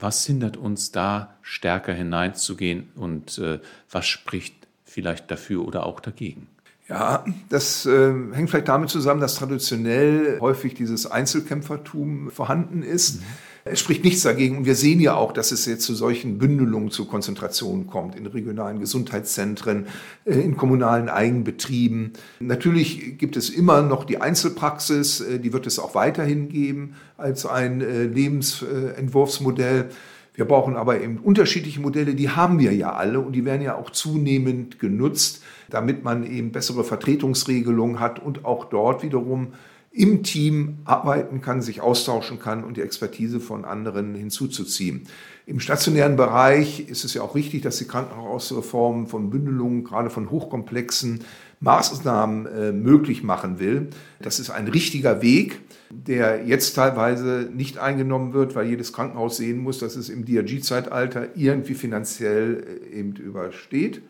was 0.00 0.24
hindert 0.26 0.56
uns 0.56 0.92
da, 0.92 1.36
stärker 1.42 1.92
hineinzugehen 1.92 2.88
und 2.94 3.38
äh, 3.38 3.60
was 3.90 4.06
spricht 4.06 4.68
vielleicht 4.84 5.30
dafür 5.30 5.66
oder 5.66 5.86
auch 5.86 6.00
dagegen? 6.00 6.48
Ja, 6.88 7.22
das 7.50 7.84
äh, 7.84 8.12
hängt 8.32 8.48
vielleicht 8.48 8.68
damit 8.68 8.88
zusammen, 8.88 9.20
dass 9.20 9.34
traditionell 9.34 10.38
häufig 10.40 10.72
dieses 10.72 11.06
Einzelkämpfertum 11.06 12.30
vorhanden 12.30 12.82
ist. 12.82 13.20
Mhm. 13.20 13.26
Es 13.70 13.80
spricht 13.80 14.04
nichts 14.04 14.22
dagegen. 14.22 14.56
Und 14.58 14.64
wir 14.64 14.74
sehen 14.74 14.98
ja 14.98 15.14
auch, 15.14 15.32
dass 15.32 15.52
es 15.52 15.66
jetzt 15.66 15.84
zu 15.84 15.94
solchen 15.94 16.38
Bündelungen, 16.38 16.90
zu 16.90 17.04
Konzentrationen 17.04 17.86
kommt 17.86 18.16
in 18.16 18.26
regionalen 18.26 18.80
Gesundheitszentren, 18.80 19.86
äh, 20.24 20.40
in 20.40 20.56
kommunalen 20.56 21.10
Eigenbetrieben. 21.10 22.14
Natürlich 22.40 23.18
gibt 23.18 23.36
es 23.36 23.50
immer 23.50 23.82
noch 23.82 24.04
die 24.04 24.20
Einzelpraxis, 24.20 25.20
äh, 25.20 25.38
die 25.38 25.52
wird 25.52 25.66
es 25.66 25.78
auch 25.78 25.94
weiterhin 25.94 26.48
geben 26.48 26.94
als 27.16 27.44
ein 27.44 27.82
äh, 27.82 28.04
Lebensentwurfsmodell. 28.04 29.90
Wir 30.38 30.44
brauchen 30.44 30.76
aber 30.76 31.00
eben 31.00 31.18
unterschiedliche 31.18 31.80
Modelle, 31.80 32.14
die 32.14 32.30
haben 32.30 32.60
wir 32.60 32.72
ja 32.72 32.92
alle 32.92 33.18
und 33.18 33.32
die 33.32 33.44
werden 33.44 33.60
ja 33.60 33.74
auch 33.74 33.90
zunehmend 33.90 34.78
genutzt, 34.78 35.42
damit 35.68 36.04
man 36.04 36.22
eben 36.24 36.52
bessere 36.52 36.84
Vertretungsregelungen 36.84 37.98
hat 37.98 38.20
und 38.20 38.44
auch 38.44 38.66
dort 38.66 39.02
wiederum 39.02 39.54
im 39.90 40.22
Team 40.22 40.78
arbeiten 40.84 41.40
kann, 41.40 41.62
sich 41.62 41.80
austauschen 41.80 42.38
kann 42.38 42.62
und 42.62 42.76
die 42.76 42.82
Expertise 42.82 43.40
von 43.40 43.64
anderen 43.64 44.14
hinzuzuziehen. 44.14 45.06
Im 45.46 45.60
stationären 45.60 46.16
Bereich 46.16 46.88
ist 46.88 47.04
es 47.04 47.14
ja 47.14 47.22
auch 47.22 47.34
richtig, 47.34 47.62
dass 47.62 47.78
die 47.78 47.86
Krankenhausreform 47.86 49.06
von 49.06 49.30
Bündelungen, 49.30 49.82
gerade 49.82 50.10
von 50.10 50.30
hochkomplexen 50.30 51.20
Maßnahmen 51.60 52.46
äh, 52.46 52.72
möglich 52.72 53.22
machen 53.22 53.58
will. 53.58 53.88
Das 54.20 54.38
ist 54.38 54.50
ein 54.50 54.68
richtiger 54.68 55.22
Weg, 55.22 55.60
der 55.90 56.46
jetzt 56.46 56.74
teilweise 56.74 57.48
nicht 57.52 57.78
eingenommen 57.78 58.34
wird, 58.34 58.54
weil 58.54 58.68
jedes 58.68 58.92
Krankenhaus 58.92 59.38
sehen 59.38 59.58
muss, 59.58 59.78
dass 59.78 59.96
es 59.96 60.10
im 60.10 60.24
DRG-Zeitalter 60.24 61.28
irgendwie 61.34 61.74
finanziell 61.74 62.80
äh, 62.92 62.98
eben 62.98 63.16
übersteht. 63.16 64.02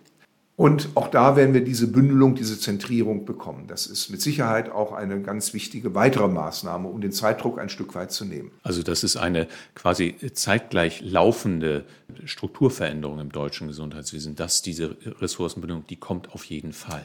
Und 0.59 0.89
auch 0.97 1.07
da 1.07 1.37
werden 1.37 1.55
wir 1.55 1.63
diese 1.63 1.87
Bündelung, 1.87 2.35
diese 2.35 2.59
Zentrierung 2.59 3.25
bekommen. 3.25 3.69
Das 3.69 3.87
ist 3.87 4.09
mit 4.09 4.21
Sicherheit 4.21 4.73
auch 4.73 4.91
eine 4.91 5.23
ganz 5.23 5.55
wichtige 5.55 5.95
weitere 5.95 6.27
Maßnahme, 6.27 6.89
um 6.89 7.01
den 7.01 7.13
Zeitdruck 7.13 7.61
ein 7.61 7.69
Stück 7.69 7.95
weit 7.95 8.11
zu 8.11 8.25
nehmen. 8.25 8.51
Also 8.65 8.83
das 8.83 9.05
ist 9.05 9.17
eine 9.17 9.47
quasi 9.77 10.17
zeitgleich 10.33 11.01
laufende 11.01 11.85
Strukturveränderung 12.25 13.21
im 13.21 13.31
deutschen 13.31 13.69
Gesundheitswesen, 13.69 14.35
dass 14.35 14.61
diese 14.61 14.97
Ressourcenbündelung, 15.21 15.87
die 15.87 15.95
kommt 15.95 16.35
auf 16.35 16.43
jeden 16.47 16.73
Fall. 16.73 17.05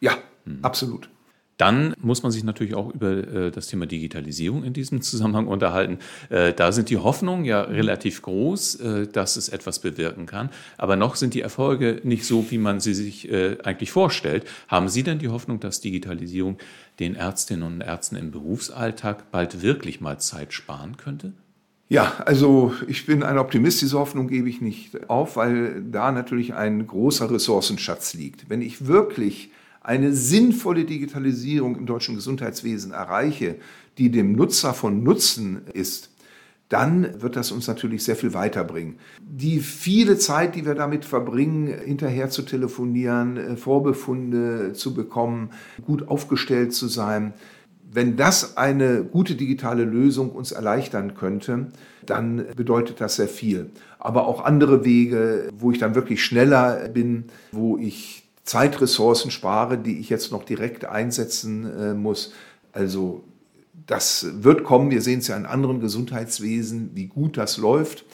Ja, 0.00 0.18
hm. 0.44 0.58
absolut. 0.60 1.08
Dann 1.62 1.94
muss 2.00 2.24
man 2.24 2.32
sich 2.32 2.42
natürlich 2.42 2.74
auch 2.74 2.92
über 2.92 3.10
äh, 3.12 3.50
das 3.52 3.68
Thema 3.68 3.86
Digitalisierung 3.86 4.64
in 4.64 4.72
diesem 4.72 5.00
Zusammenhang 5.00 5.46
unterhalten. 5.46 6.00
Äh, 6.28 6.52
da 6.54 6.72
sind 6.72 6.90
die 6.90 6.96
Hoffnungen 6.96 7.44
ja 7.44 7.60
relativ 7.62 8.20
groß, 8.22 8.80
äh, 8.80 9.06
dass 9.06 9.36
es 9.36 9.48
etwas 9.48 9.78
bewirken 9.78 10.26
kann. 10.26 10.50
Aber 10.76 10.96
noch 10.96 11.14
sind 11.14 11.34
die 11.34 11.40
Erfolge 11.40 12.00
nicht 12.02 12.24
so, 12.24 12.50
wie 12.50 12.58
man 12.58 12.80
sie 12.80 12.94
sich 12.94 13.32
eigentlich 13.32 13.92
vorstellt. 13.92 14.44
Haben 14.66 14.88
Sie 14.88 15.04
denn 15.04 15.20
die 15.20 15.28
Hoffnung, 15.28 15.60
dass 15.60 15.80
Digitalisierung 15.80 16.58
den 16.98 17.14
Ärztinnen 17.14 17.62
und 17.62 17.80
Ärzten 17.80 18.16
im 18.16 18.32
Berufsalltag 18.32 19.30
bald 19.30 19.62
wirklich 19.62 20.00
mal 20.00 20.18
Zeit 20.18 20.52
sparen 20.52 20.96
könnte? 20.96 21.32
Ja, 21.88 22.14
also 22.26 22.74
ich 22.88 23.06
bin 23.06 23.22
ein 23.22 23.38
Optimist, 23.38 23.82
diese 23.82 23.98
Hoffnung 23.98 24.26
gebe 24.26 24.48
ich 24.48 24.60
nicht 24.60 25.08
auf, 25.08 25.36
weil 25.36 25.80
da 25.82 26.10
natürlich 26.10 26.54
ein 26.54 26.84
großer 26.86 27.30
Ressourcenschatz 27.30 28.14
liegt. 28.14 28.50
Wenn 28.50 28.62
ich 28.62 28.86
wirklich 28.88 29.50
eine 29.82 30.12
sinnvolle 30.12 30.84
Digitalisierung 30.84 31.76
im 31.76 31.86
deutschen 31.86 32.14
Gesundheitswesen 32.14 32.92
erreiche, 32.92 33.56
die 33.98 34.10
dem 34.10 34.32
Nutzer 34.32 34.74
von 34.74 35.02
Nutzen 35.02 35.62
ist, 35.72 36.10
dann 36.68 37.20
wird 37.20 37.36
das 37.36 37.52
uns 37.52 37.66
natürlich 37.66 38.02
sehr 38.02 38.16
viel 38.16 38.32
weiterbringen. 38.32 38.96
Die 39.20 39.60
viele 39.60 40.16
Zeit, 40.16 40.54
die 40.54 40.64
wir 40.64 40.74
damit 40.74 41.04
verbringen, 41.04 41.66
hinterher 41.66 42.30
zu 42.30 42.42
telefonieren, 42.42 43.36
äh, 43.36 43.56
Vorbefunde 43.56 44.72
zu 44.72 44.94
bekommen, 44.94 45.50
gut 45.84 46.08
aufgestellt 46.08 46.72
zu 46.72 46.88
sein, 46.88 47.34
wenn 47.94 48.16
das 48.16 48.56
eine 48.56 49.04
gute 49.04 49.34
digitale 49.34 49.84
Lösung 49.84 50.30
uns 50.30 50.50
erleichtern 50.50 51.14
könnte, 51.14 51.66
dann 52.06 52.46
bedeutet 52.56 53.02
das 53.02 53.16
sehr 53.16 53.28
viel. 53.28 53.70
Aber 53.98 54.26
auch 54.26 54.42
andere 54.42 54.86
Wege, 54.86 55.50
wo 55.54 55.72
ich 55.72 55.78
dann 55.78 55.94
wirklich 55.94 56.24
schneller 56.24 56.88
bin, 56.88 57.24
wo 57.52 57.76
ich 57.76 58.21
Zeitressourcen 58.44 59.30
spare, 59.30 59.78
die 59.78 59.98
ich 59.98 60.08
jetzt 60.08 60.32
noch 60.32 60.44
direkt 60.44 60.84
einsetzen 60.84 61.64
äh, 61.64 61.94
muss. 61.94 62.32
Also 62.72 63.24
das 63.86 64.26
wird 64.42 64.64
kommen. 64.64 64.90
Wir 64.90 65.02
sehen 65.02 65.20
es 65.20 65.28
ja 65.28 65.36
in 65.36 65.46
anderen 65.46 65.80
Gesundheitswesen, 65.80 66.90
wie 66.94 67.06
gut 67.06 67.36
das 67.36 67.56
läuft. 67.56 68.04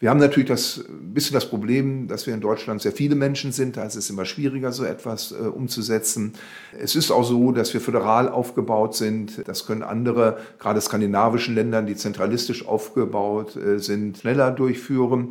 Wir 0.00 0.08
haben 0.08 0.18
natürlich 0.18 0.50
ein 0.50 1.12
bisschen 1.12 1.34
das 1.34 1.50
Problem, 1.50 2.08
dass 2.08 2.26
wir 2.26 2.32
in 2.32 2.40
Deutschland 2.40 2.80
sehr 2.80 2.92
viele 2.92 3.14
Menschen 3.14 3.52
sind. 3.52 3.76
Da 3.76 3.84
ist 3.84 3.96
es 3.96 4.08
immer 4.08 4.24
schwieriger, 4.24 4.72
so 4.72 4.82
etwas 4.84 5.30
äh, 5.32 5.34
umzusetzen. 5.34 6.32
Es 6.78 6.96
ist 6.96 7.10
auch 7.10 7.22
so, 7.22 7.52
dass 7.52 7.74
wir 7.74 7.82
föderal 7.82 8.30
aufgebaut 8.30 8.96
sind. 8.96 9.46
Das 9.46 9.66
können 9.66 9.82
andere, 9.82 10.38
gerade 10.58 10.80
skandinavischen 10.80 11.54
Ländern, 11.54 11.86
die 11.86 11.96
zentralistisch 11.96 12.66
aufgebaut 12.66 13.56
äh, 13.56 13.78
sind, 13.78 14.16
schneller 14.16 14.50
durchführen. 14.50 15.30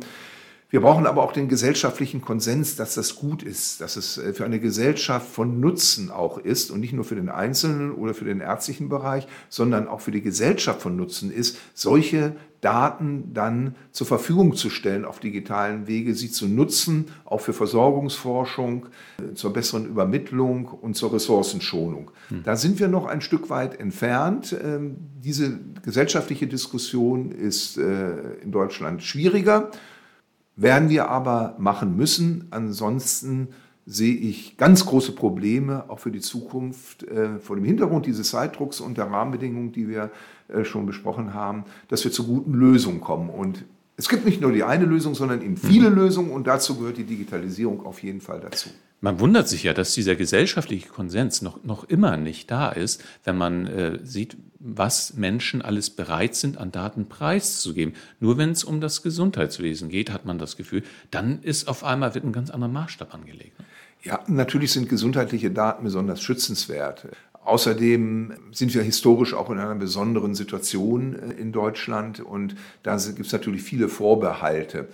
Wir 0.70 0.80
brauchen 0.80 1.06
aber 1.06 1.24
auch 1.24 1.32
den 1.32 1.48
gesellschaftlichen 1.48 2.20
Konsens, 2.20 2.76
dass 2.76 2.94
das 2.94 3.16
gut 3.16 3.42
ist, 3.42 3.80
dass 3.80 3.96
es 3.96 4.18
äh, 4.18 4.32
für 4.32 4.44
eine 4.44 4.60
Gesellschaft 4.60 5.28
von 5.28 5.58
Nutzen 5.60 6.10
auch 6.10 6.38
ist 6.38 6.70
und 6.70 6.78
nicht 6.80 6.92
nur 6.92 7.04
für 7.04 7.16
den 7.16 7.28
Einzelnen 7.28 7.92
oder 7.92 8.14
für 8.14 8.24
den 8.24 8.40
ärztlichen 8.40 8.88
Bereich, 8.88 9.26
sondern 9.48 9.88
auch 9.88 10.00
für 10.00 10.12
die 10.12 10.22
Gesellschaft 10.22 10.80
von 10.80 10.96
Nutzen 10.96 11.32
ist, 11.32 11.58
solche 11.74 12.36
Daten 12.60 13.32
dann 13.32 13.74
zur 13.90 14.06
Verfügung 14.06 14.54
zu 14.54 14.70
stellen 14.70 15.04
auf 15.04 15.18
digitalen 15.18 15.86
Wege, 15.86 16.14
sie 16.14 16.30
zu 16.30 16.46
nutzen, 16.46 17.06
auch 17.24 17.40
für 17.40 17.52
Versorgungsforschung, 17.52 18.86
äh, 19.18 19.34
zur 19.34 19.52
besseren 19.52 19.86
Übermittlung 19.86 20.66
und 20.66 20.94
zur 20.94 21.12
Ressourcenschonung. 21.12 22.12
Hm. 22.28 22.42
Da 22.44 22.54
sind 22.54 22.78
wir 22.78 22.86
noch 22.86 23.06
ein 23.06 23.22
Stück 23.22 23.50
weit 23.50 23.80
entfernt. 23.80 24.54
Ähm, 24.62 24.96
diese 25.18 25.58
gesellschaftliche 25.82 26.46
Diskussion 26.46 27.32
ist 27.32 27.76
äh, 27.76 28.34
in 28.42 28.52
Deutschland 28.52 29.02
schwieriger. 29.02 29.70
Werden 30.60 30.90
wir 30.90 31.08
aber 31.08 31.54
machen 31.58 31.96
müssen. 31.96 32.46
Ansonsten 32.50 33.48
sehe 33.86 34.14
ich 34.14 34.58
ganz 34.58 34.84
große 34.84 35.12
Probleme 35.12 35.88
auch 35.88 36.00
für 36.00 36.10
die 36.10 36.20
Zukunft 36.20 37.02
äh, 37.04 37.38
vor 37.38 37.56
dem 37.56 37.64
Hintergrund 37.64 38.04
dieses 38.04 38.28
Zeitdrucks 38.28 38.78
und 38.78 38.98
der 38.98 39.06
Rahmenbedingungen, 39.06 39.72
die 39.72 39.88
wir 39.88 40.10
äh, 40.48 40.64
schon 40.64 40.84
besprochen 40.84 41.32
haben, 41.32 41.64
dass 41.88 42.04
wir 42.04 42.12
zu 42.12 42.26
guten 42.26 42.52
Lösungen 42.52 43.00
kommen. 43.00 43.30
Und 43.30 43.64
es 44.00 44.08
gibt 44.08 44.24
nicht 44.24 44.40
nur 44.40 44.50
die 44.50 44.64
eine 44.64 44.86
Lösung, 44.86 45.14
sondern 45.14 45.42
eben 45.42 45.58
viele 45.58 45.90
mhm. 45.90 45.96
Lösungen 45.96 46.30
und 46.30 46.46
dazu 46.46 46.76
gehört 46.76 46.96
die 46.96 47.04
Digitalisierung 47.04 47.84
auf 47.84 48.02
jeden 48.02 48.22
Fall 48.22 48.40
dazu. 48.40 48.70
Man 49.02 49.20
wundert 49.20 49.46
sich 49.46 49.62
ja, 49.62 49.74
dass 49.74 49.92
dieser 49.92 50.16
gesellschaftliche 50.16 50.88
Konsens 50.88 51.42
noch, 51.42 51.62
noch 51.64 51.84
immer 51.84 52.16
nicht 52.16 52.50
da 52.50 52.70
ist, 52.70 53.04
wenn 53.24 53.36
man 53.36 53.66
äh, 53.66 53.98
sieht, 54.02 54.38
was 54.58 55.14
Menschen 55.14 55.60
alles 55.60 55.90
bereit 55.90 56.34
sind, 56.34 56.56
an 56.56 56.72
Daten 56.72 57.10
preiszugeben. 57.10 57.94
Nur 58.20 58.38
wenn 58.38 58.52
es 58.52 58.64
um 58.64 58.80
das 58.80 59.02
Gesundheitswesen 59.02 59.90
geht, 59.90 60.10
hat 60.10 60.24
man 60.24 60.38
das 60.38 60.56
Gefühl, 60.56 60.82
dann 61.10 61.42
ist 61.42 61.68
auf 61.68 61.84
einmal 61.84 62.14
wird 62.14 62.24
ein 62.24 62.32
ganz 62.32 62.48
anderer 62.48 62.72
Maßstab 62.72 63.12
angelegt. 63.12 63.52
Ja, 64.02 64.20
natürlich 64.28 64.72
sind 64.72 64.88
gesundheitliche 64.88 65.50
Daten 65.50 65.84
besonders 65.84 66.22
schützenswert. 66.22 67.06
Außerdem 67.50 68.32
sind 68.52 68.72
wir 68.74 68.82
historisch 68.82 69.34
auch 69.34 69.50
in 69.50 69.58
einer 69.58 69.74
besonderen 69.74 70.36
Situation 70.36 71.16
äh, 71.16 71.32
in 71.32 71.50
Deutschland 71.50 72.20
und 72.20 72.54
da 72.84 72.96
gibt 72.96 73.26
es 73.26 73.32
natürlich 73.32 73.62
viele 73.62 73.88
Vorbehalte. 73.88 74.86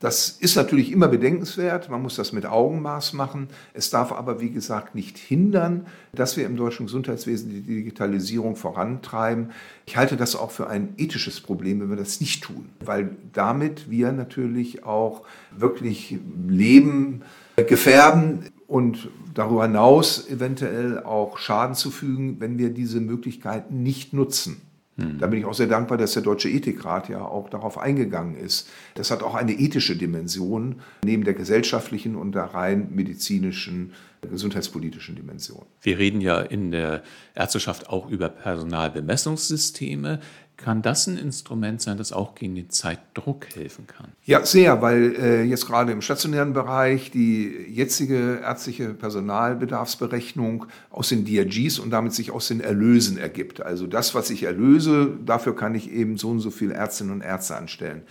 Das 0.00 0.30
ist 0.30 0.56
natürlich 0.56 0.90
immer 0.90 1.06
bedenkenswert, 1.06 1.90
man 1.90 2.02
muss 2.02 2.16
das 2.16 2.32
mit 2.32 2.44
Augenmaß 2.44 3.12
machen. 3.12 3.46
Es 3.72 3.90
darf 3.90 4.10
aber, 4.10 4.40
wie 4.40 4.50
gesagt, 4.50 4.96
nicht 4.96 5.16
hindern, 5.16 5.86
dass 6.12 6.36
wir 6.36 6.44
im 6.44 6.56
deutschen 6.56 6.86
Gesundheitswesen 6.86 7.50
die 7.50 7.62
Digitalisierung 7.62 8.56
vorantreiben. 8.56 9.52
Ich 9.86 9.96
halte 9.96 10.16
das 10.16 10.34
auch 10.34 10.50
für 10.50 10.66
ein 10.66 10.94
ethisches 10.96 11.40
Problem, 11.40 11.80
wenn 11.80 11.90
wir 11.90 11.96
das 11.96 12.20
nicht 12.20 12.42
tun, 12.42 12.68
weil 12.84 13.16
damit 13.32 13.90
wir 13.90 14.10
natürlich 14.10 14.82
auch 14.82 15.22
wirklich 15.56 16.18
Leben 16.48 17.22
gefährden 17.56 18.50
und 18.72 19.10
darüber 19.34 19.64
hinaus 19.64 20.26
eventuell 20.30 21.00
auch 21.00 21.36
Schaden 21.36 21.74
zufügen, 21.74 22.40
wenn 22.40 22.56
wir 22.56 22.70
diese 22.70 23.00
Möglichkeiten 23.00 23.82
nicht 23.82 24.14
nutzen. 24.14 24.62
Hm. 24.96 25.18
Da 25.18 25.26
bin 25.26 25.40
ich 25.40 25.44
auch 25.44 25.52
sehr 25.52 25.66
dankbar, 25.66 25.98
dass 25.98 26.14
der 26.14 26.22
Deutsche 26.22 26.48
Ethikrat 26.48 27.10
ja 27.10 27.22
auch 27.22 27.50
darauf 27.50 27.76
eingegangen 27.76 28.34
ist. 28.34 28.70
Das 28.94 29.10
hat 29.10 29.22
auch 29.22 29.34
eine 29.34 29.52
ethische 29.52 29.94
Dimension 29.94 30.76
neben 31.04 31.22
der 31.22 31.34
gesellschaftlichen 31.34 32.16
und 32.16 32.34
der 32.34 32.44
rein 32.44 32.88
medizinischen, 32.94 33.92
gesundheitspolitischen 34.22 35.16
Dimension. 35.16 35.66
Wir 35.82 35.98
reden 35.98 36.22
ja 36.22 36.40
in 36.40 36.70
der 36.70 37.02
Ärzteschaft 37.34 37.90
auch 37.90 38.08
über 38.08 38.30
Personalbemessungssysteme. 38.30 40.20
Kann 40.62 40.80
das 40.80 41.08
ein 41.08 41.18
Instrument 41.18 41.82
sein, 41.82 41.98
das 41.98 42.12
auch 42.12 42.36
gegen 42.36 42.54
den 42.54 42.70
Zeitdruck 42.70 43.46
helfen 43.56 43.88
kann? 43.88 44.12
Ja, 44.24 44.46
sehr, 44.46 44.80
weil 44.80 45.16
äh, 45.16 45.42
jetzt 45.42 45.66
gerade 45.66 45.90
im 45.90 46.02
stationären 46.02 46.52
Bereich 46.52 47.10
die 47.10 47.48
jetzige 47.68 48.38
ärztliche 48.44 48.94
Personalbedarfsberechnung 48.94 50.66
aus 50.90 51.08
den 51.08 51.24
DRGs 51.24 51.80
und 51.80 51.90
damit 51.90 52.14
sich 52.14 52.30
aus 52.30 52.46
den 52.46 52.60
Erlösen 52.60 53.18
ergibt. 53.18 53.60
Also 53.60 53.88
das, 53.88 54.14
was 54.14 54.30
ich 54.30 54.44
erlöse, 54.44 55.18
dafür 55.26 55.56
kann 55.56 55.74
ich 55.74 55.90
eben 55.90 56.16
so 56.16 56.30
und 56.30 56.38
so 56.38 56.52
viele 56.52 56.74
Ärztinnen 56.74 57.12
und 57.12 57.22
Ärzte 57.22 57.56
anstellen. 57.56 58.02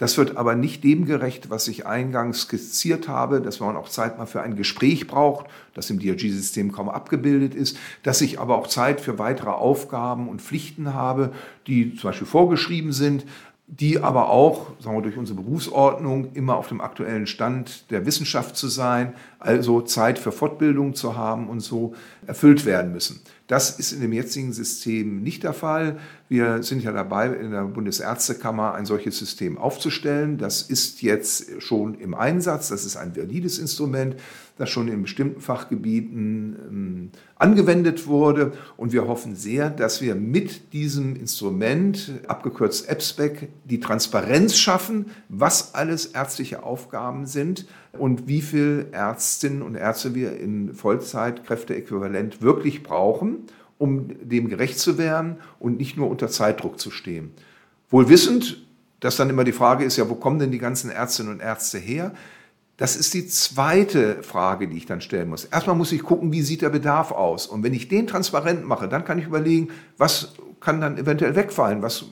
Das 0.00 0.16
wird 0.16 0.38
aber 0.38 0.54
nicht 0.54 0.82
dem 0.82 1.04
gerecht, 1.04 1.50
was 1.50 1.68
ich 1.68 1.84
eingangs 1.84 2.40
skizziert 2.40 3.06
habe, 3.06 3.42
dass 3.42 3.60
man 3.60 3.76
auch 3.76 3.90
Zeit 3.90 4.16
mal 4.16 4.24
für 4.24 4.40
ein 4.40 4.56
Gespräch 4.56 5.06
braucht, 5.06 5.44
das 5.74 5.90
im 5.90 5.98
DRG-System 5.98 6.72
kaum 6.72 6.88
abgebildet 6.88 7.54
ist, 7.54 7.76
dass 8.02 8.22
ich 8.22 8.40
aber 8.40 8.56
auch 8.56 8.66
Zeit 8.66 9.02
für 9.02 9.18
weitere 9.18 9.50
Aufgaben 9.50 10.30
und 10.30 10.40
Pflichten 10.40 10.94
habe, 10.94 11.32
die 11.66 11.94
zum 11.96 12.08
Beispiel 12.08 12.26
vorgeschrieben 12.26 12.94
sind, 12.94 13.26
die 13.66 14.00
aber 14.00 14.30
auch, 14.30 14.68
sagen 14.80 14.96
wir, 14.96 15.02
durch 15.02 15.18
unsere 15.18 15.42
Berufsordnung 15.42 16.32
immer 16.32 16.56
auf 16.56 16.68
dem 16.68 16.80
aktuellen 16.80 17.26
Stand 17.26 17.90
der 17.90 18.06
Wissenschaft 18.06 18.56
zu 18.56 18.68
sein, 18.68 19.12
also 19.38 19.82
Zeit 19.82 20.18
für 20.18 20.32
Fortbildung 20.32 20.94
zu 20.94 21.14
haben 21.14 21.46
und 21.50 21.60
so 21.60 21.94
erfüllt 22.30 22.64
werden 22.64 22.92
müssen. 22.92 23.20
Das 23.48 23.80
ist 23.80 23.90
in 23.90 24.00
dem 24.00 24.12
jetzigen 24.12 24.52
System 24.52 25.20
nicht 25.20 25.42
der 25.42 25.52
Fall. 25.52 25.98
Wir 26.28 26.62
sind 26.62 26.84
ja 26.84 26.92
dabei, 26.92 27.26
in 27.26 27.50
der 27.50 27.64
Bundesärztekammer 27.64 28.74
ein 28.74 28.86
solches 28.86 29.18
System 29.18 29.58
aufzustellen. 29.58 30.38
Das 30.38 30.62
ist 30.62 31.02
jetzt 31.02 31.60
schon 31.60 31.94
im 31.94 32.14
Einsatz. 32.14 32.68
Das 32.68 32.84
ist 32.84 32.96
ein 32.96 33.16
valides 33.16 33.58
Instrument, 33.58 34.14
das 34.58 34.70
schon 34.70 34.86
in 34.86 35.02
bestimmten 35.02 35.40
Fachgebieten 35.40 36.56
ähm, 36.70 37.10
angewendet 37.34 38.06
wurde. 38.06 38.52
Und 38.76 38.92
wir 38.92 39.08
hoffen 39.08 39.34
sehr, 39.34 39.68
dass 39.68 40.00
wir 40.00 40.14
mit 40.14 40.72
diesem 40.72 41.16
Instrument, 41.16 42.12
abgekürzt 42.28 42.88
EBSPEC, 42.88 43.48
die 43.64 43.80
Transparenz 43.80 44.56
schaffen, 44.56 45.06
was 45.28 45.74
alles 45.74 46.06
ärztliche 46.06 46.62
Aufgaben 46.62 47.26
sind 47.26 47.66
und 47.92 48.28
wie 48.28 48.40
viele 48.40 48.90
Ärztinnen 48.92 49.62
und 49.62 49.74
Ärzte 49.74 50.14
wir 50.14 50.38
in 50.38 50.74
Vollzeitkräfteäquivalent 50.74 52.42
wirklich 52.42 52.82
brauchen, 52.82 53.44
um 53.78 54.08
dem 54.22 54.48
gerecht 54.48 54.78
zu 54.78 54.98
werden 54.98 55.36
und 55.58 55.78
nicht 55.78 55.96
nur 55.96 56.08
unter 56.08 56.28
Zeitdruck 56.28 56.78
zu 56.78 56.90
stehen. 56.90 57.32
Wohl 57.88 58.08
wissend, 58.08 58.64
dass 59.00 59.16
dann 59.16 59.30
immer 59.30 59.44
die 59.44 59.52
Frage 59.52 59.84
ist, 59.84 59.96
ja, 59.96 60.08
wo 60.08 60.14
kommen 60.14 60.38
denn 60.38 60.50
die 60.50 60.58
ganzen 60.58 60.90
Ärztinnen 60.90 61.32
und 61.32 61.40
Ärzte 61.40 61.78
her? 61.78 62.12
Das 62.76 62.96
ist 62.96 63.12
die 63.12 63.26
zweite 63.26 64.22
Frage, 64.22 64.68
die 64.68 64.76
ich 64.76 64.86
dann 64.86 65.00
stellen 65.00 65.28
muss. 65.28 65.44
Erstmal 65.44 65.76
muss 65.76 65.92
ich 65.92 66.02
gucken, 66.02 66.32
wie 66.32 66.42
sieht 66.42 66.62
der 66.62 66.70
Bedarf 66.70 67.10
aus? 67.10 67.46
Und 67.46 67.62
wenn 67.62 67.74
ich 67.74 67.88
den 67.88 68.06
transparent 68.06 68.64
mache, 68.64 68.88
dann 68.88 69.04
kann 69.04 69.18
ich 69.18 69.26
überlegen, 69.26 69.68
was 69.98 70.34
kann 70.60 70.80
dann 70.80 70.96
eventuell 70.96 71.34
wegfallen? 71.34 71.82
Was 71.82 72.06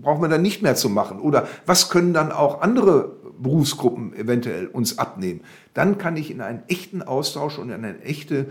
brauchen 0.00 0.22
wir 0.22 0.28
dann 0.28 0.42
nicht 0.42 0.62
mehr 0.62 0.74
zu 0.74 0.88
machen? 0.88 1.18
Oder 1.18 1.48
was 1.66 1.90
können 1.90 2.14
dann 2.14 2.32
auch 2.32 2.62
andere 2.62 3.16
Berufsgruppen 3.38 4.14
eventuell 4.14 4.66
uns 4.66 4.98
abnehmen. 4.98 5.40
Dann 5.74 5.98
kann 5.98 6.16
ich 6.16 6.30
in 6.30 6.40
einen 6.40 6.62
echten 6.68 7.02
Austausch 7.02 7.58
und 7.58 7.70
in 7.70 7.84
eine 7.84 8.00
echte 8.02 8.46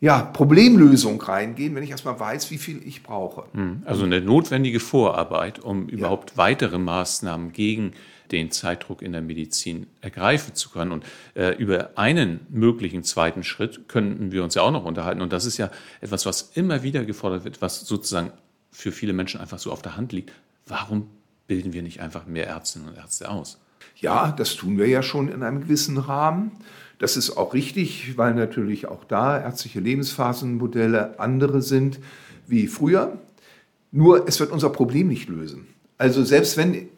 ja, 0.00 0.22
Problemlösung 0.22 1.20
reingehen, 1.20 1.74
wenn 1.74 1.82
ich 1.82 1.90
erstmal 1.90 2.18
weiß, 2.18 2.50
wie 2.50 2.56
viel 2.56 2.80
ich 2.86 3.02
brauche. 3.02 3.44
Hm, 3.52 3.82
also 3.84 4.04
eine 4.04 4.20
notwendige 4.22 4.80
Vorarbeit, 4.80 5.58
um 5.58 5.88
überhaupt 5.88 6.30
ja. 6.30 6.36
weitere 6.38 6.78
Maßnahmen 6.78 7.52
gegen 7.52 7.92
den 8.32 8.50
Zeitdruck 8.50 9.02
in 9.02 9.12
der 9.12 9.22
Medizin 9.22 9.86
ergreifen 10.00 10.54
zu 10.54 10.70
können. 10.70 10.92
Und 10.92 11.04
äh, 11.34 11.54
über 11.56 11.90
einen 11.98 12.40
möglichen 12.48 13.02
zweiten 13.02 13.42
Schritt 13.42 13.88
könnten 13.88 14.32
wir 14.32 14.42
uns 14.42 14.54
ja 14.54 14.62
auch 14.62 14.70
noch 14.70 14.84
unterhalten. 14.84 15.20
Und 15.20 15.32
das 15.32 15.44
ist 15.44 15.58
ja 15.58 15.70
etwas, 16.00 16.26
was 16.26 16.52
immer 16.54 16.82
wieder 16.82 17.04
gefordert 17.04 17.44
wird, 17.44 17.60
was 17.60 17.80
sozusagen 17.80 18.32
für 18.70 18.92
viele 18.92 19.12
Menschen 19.12 19.40
einfach 19.40 19.58
so 19.58 19.72
auf 19.72 19.82
der 19.82 19.96
Hand 19.96 20.12
liegt. 20.12 20.32
Warum 20.66 21.08
bilden 21.46 21.72
wir 21.72 21.82
nicht 21.82 22.00
einfach 22.00 22.26
mehr 22.26 22.46
Ärztinnen 22.46 22.88
und 22.88 22.96
Ärzte 22.96 23.28
aus? 23.28 23.60
Ja, 24.00 24.32
das 24.32 24.56
tun 24.56 24.78
wir 24.78 24.88
ja 24.88 25.02
schon 25.02 25.28
in 25.28 25.42
einem 25.42 25.60
gewissen 25.60 25.98
Rahmen. 25.98 26.52
Das 26.98 27.16
ist 27.16 27.36
auch 27.36 27.52
richtig, 27.52 28.16
weil 28.16 28.34
natürlich 28.34 28.88
auch 28.88 29.04
da 29.04 29.38
ärztliche 29.38 29.80
Lebensphasenmodelle 29.80 31.20
andere 31.20 31.60
sind 31.60 32.00
wie 32.46 32.66
früher. 32.66 33.18
Nur 33.92 34.26
es 34.26 34.40
wird 34.40 34.52
unser 34.52 34.70
Problem 34.70 35.08
nicht 35.08 35.28
lösen. 35.28 35.66
Also 35.98 36.24
selbst 36.24 36.56
wenn, 36.56 36.88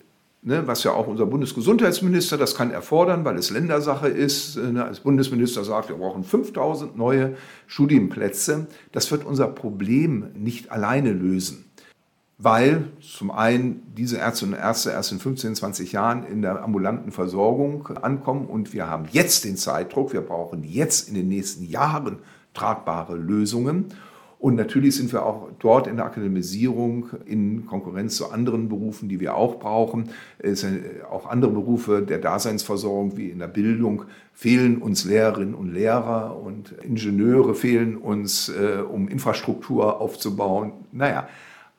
ne, 0.42 0.66
was 0.66 0.84
ja 0.84 0.92
auch 0.92 1.08
unser 1.08 1.26
Bundesgesundheitsminister, 1.26 2.38
das 2.38 2.54
kann 2.54 2.70
erfordern, 2.70 3.24
weil 3.24 3.36
es 3.36 3.50
Ländersache 3.50 4.08
ist, 4.08 4.56
ne, 4.56 4.84
als 4.84 5.00
Bundesminister 5.00 5.64
sagt, 5.64 5.88
wir 5.88 5.96
brauchen 5.96 6.22
5000 6.22 6.96
neue 6.96 7.34
Studienplätze, 7.66 8.68
das 8.92 9.10
wird 9.10 9.24
unser 9.24 9.48
Problem 9.48 10.26
nicht 10.34 10.70
alleine 10.70 11.12
lösen 11.12 11.64
weil 12.42 12.86
zum 13.00 13.30
einen 13.30 13.82
diese 13.96 14.18
Ärztinnen 14.18 14.54
und 14.54 14.60
Ärzte 14.60 14.90
erst 14.90 15.12
in 15.12 15.20
15, 15.20 15.54
20 15.54 15.92
Jahren 15.92 16.24
in 16.24 16.42
der 16.42 16.62
ambulanten 16.62 17.12
Versorgung 17.12 17.86
ankommen 18.02 18.46
und 18.46 18.72
wir 18.72 18.88
haben 18.88 19.06
jetzt 19.12 19.44
den 19.44 19.56
Zeitdruck, 19.56 20.12
wir 20.12 20.22
brauchen 20.22 20.64
jetzt 20.64 21.08
in 21.08 21.14
den 21.14 21.28
nächsten 21.28 21.64
Jahren 21.64 22.18
tragbare 22.52 23.16
Lösungen. 23.16 23.86
Und 24.40 24.56
natürlich 24.56 24.96
sind 24.96 25.12
wir 25.12 25.24
auch 25.24 25.50
dort 25.60 25.86
in 25.86 25.98
der 25.98 26.06
Akademisierung 26.06 27.10
in 27.26 27.64
Konkurrenz 27.64 28.16
zu 28.16 28.32
anderen 28.32 28.68
Berufen, 28.68 29.08
die 29.08 29.20
wir 29.20 29.36
auch 29.36 29.60
brauchen. 29.60 30.10
Es 30.40 30.62
sind 30.62 30.82
auch 31.08 31.26
andere 31.26 31.52
Berufe 31.52 32.02
der 32.02 32.18
Daseinsversorgung 32.18 33.16
wie 33.16 33.30
in 33.30 33.38
der 33.38 33.46
Bildung 33.46 34.02
fehlen 34.32 34.78
uns 34.78 35.04
Lehrerinnen 35.04 35.54
und 35.54 35.72
Lehrer 35.72 36.36
und 36.42 36.72
Ingenieure 36.82 37.54
fehlen 37.54 37.96
uns, 37.96 38.48
äh, 38.48 38.82
um 38.82 39.06
Infrastruktur 39.06 40.00
aufzubauen. 40.00 40.72
Naja, 40.90 41.28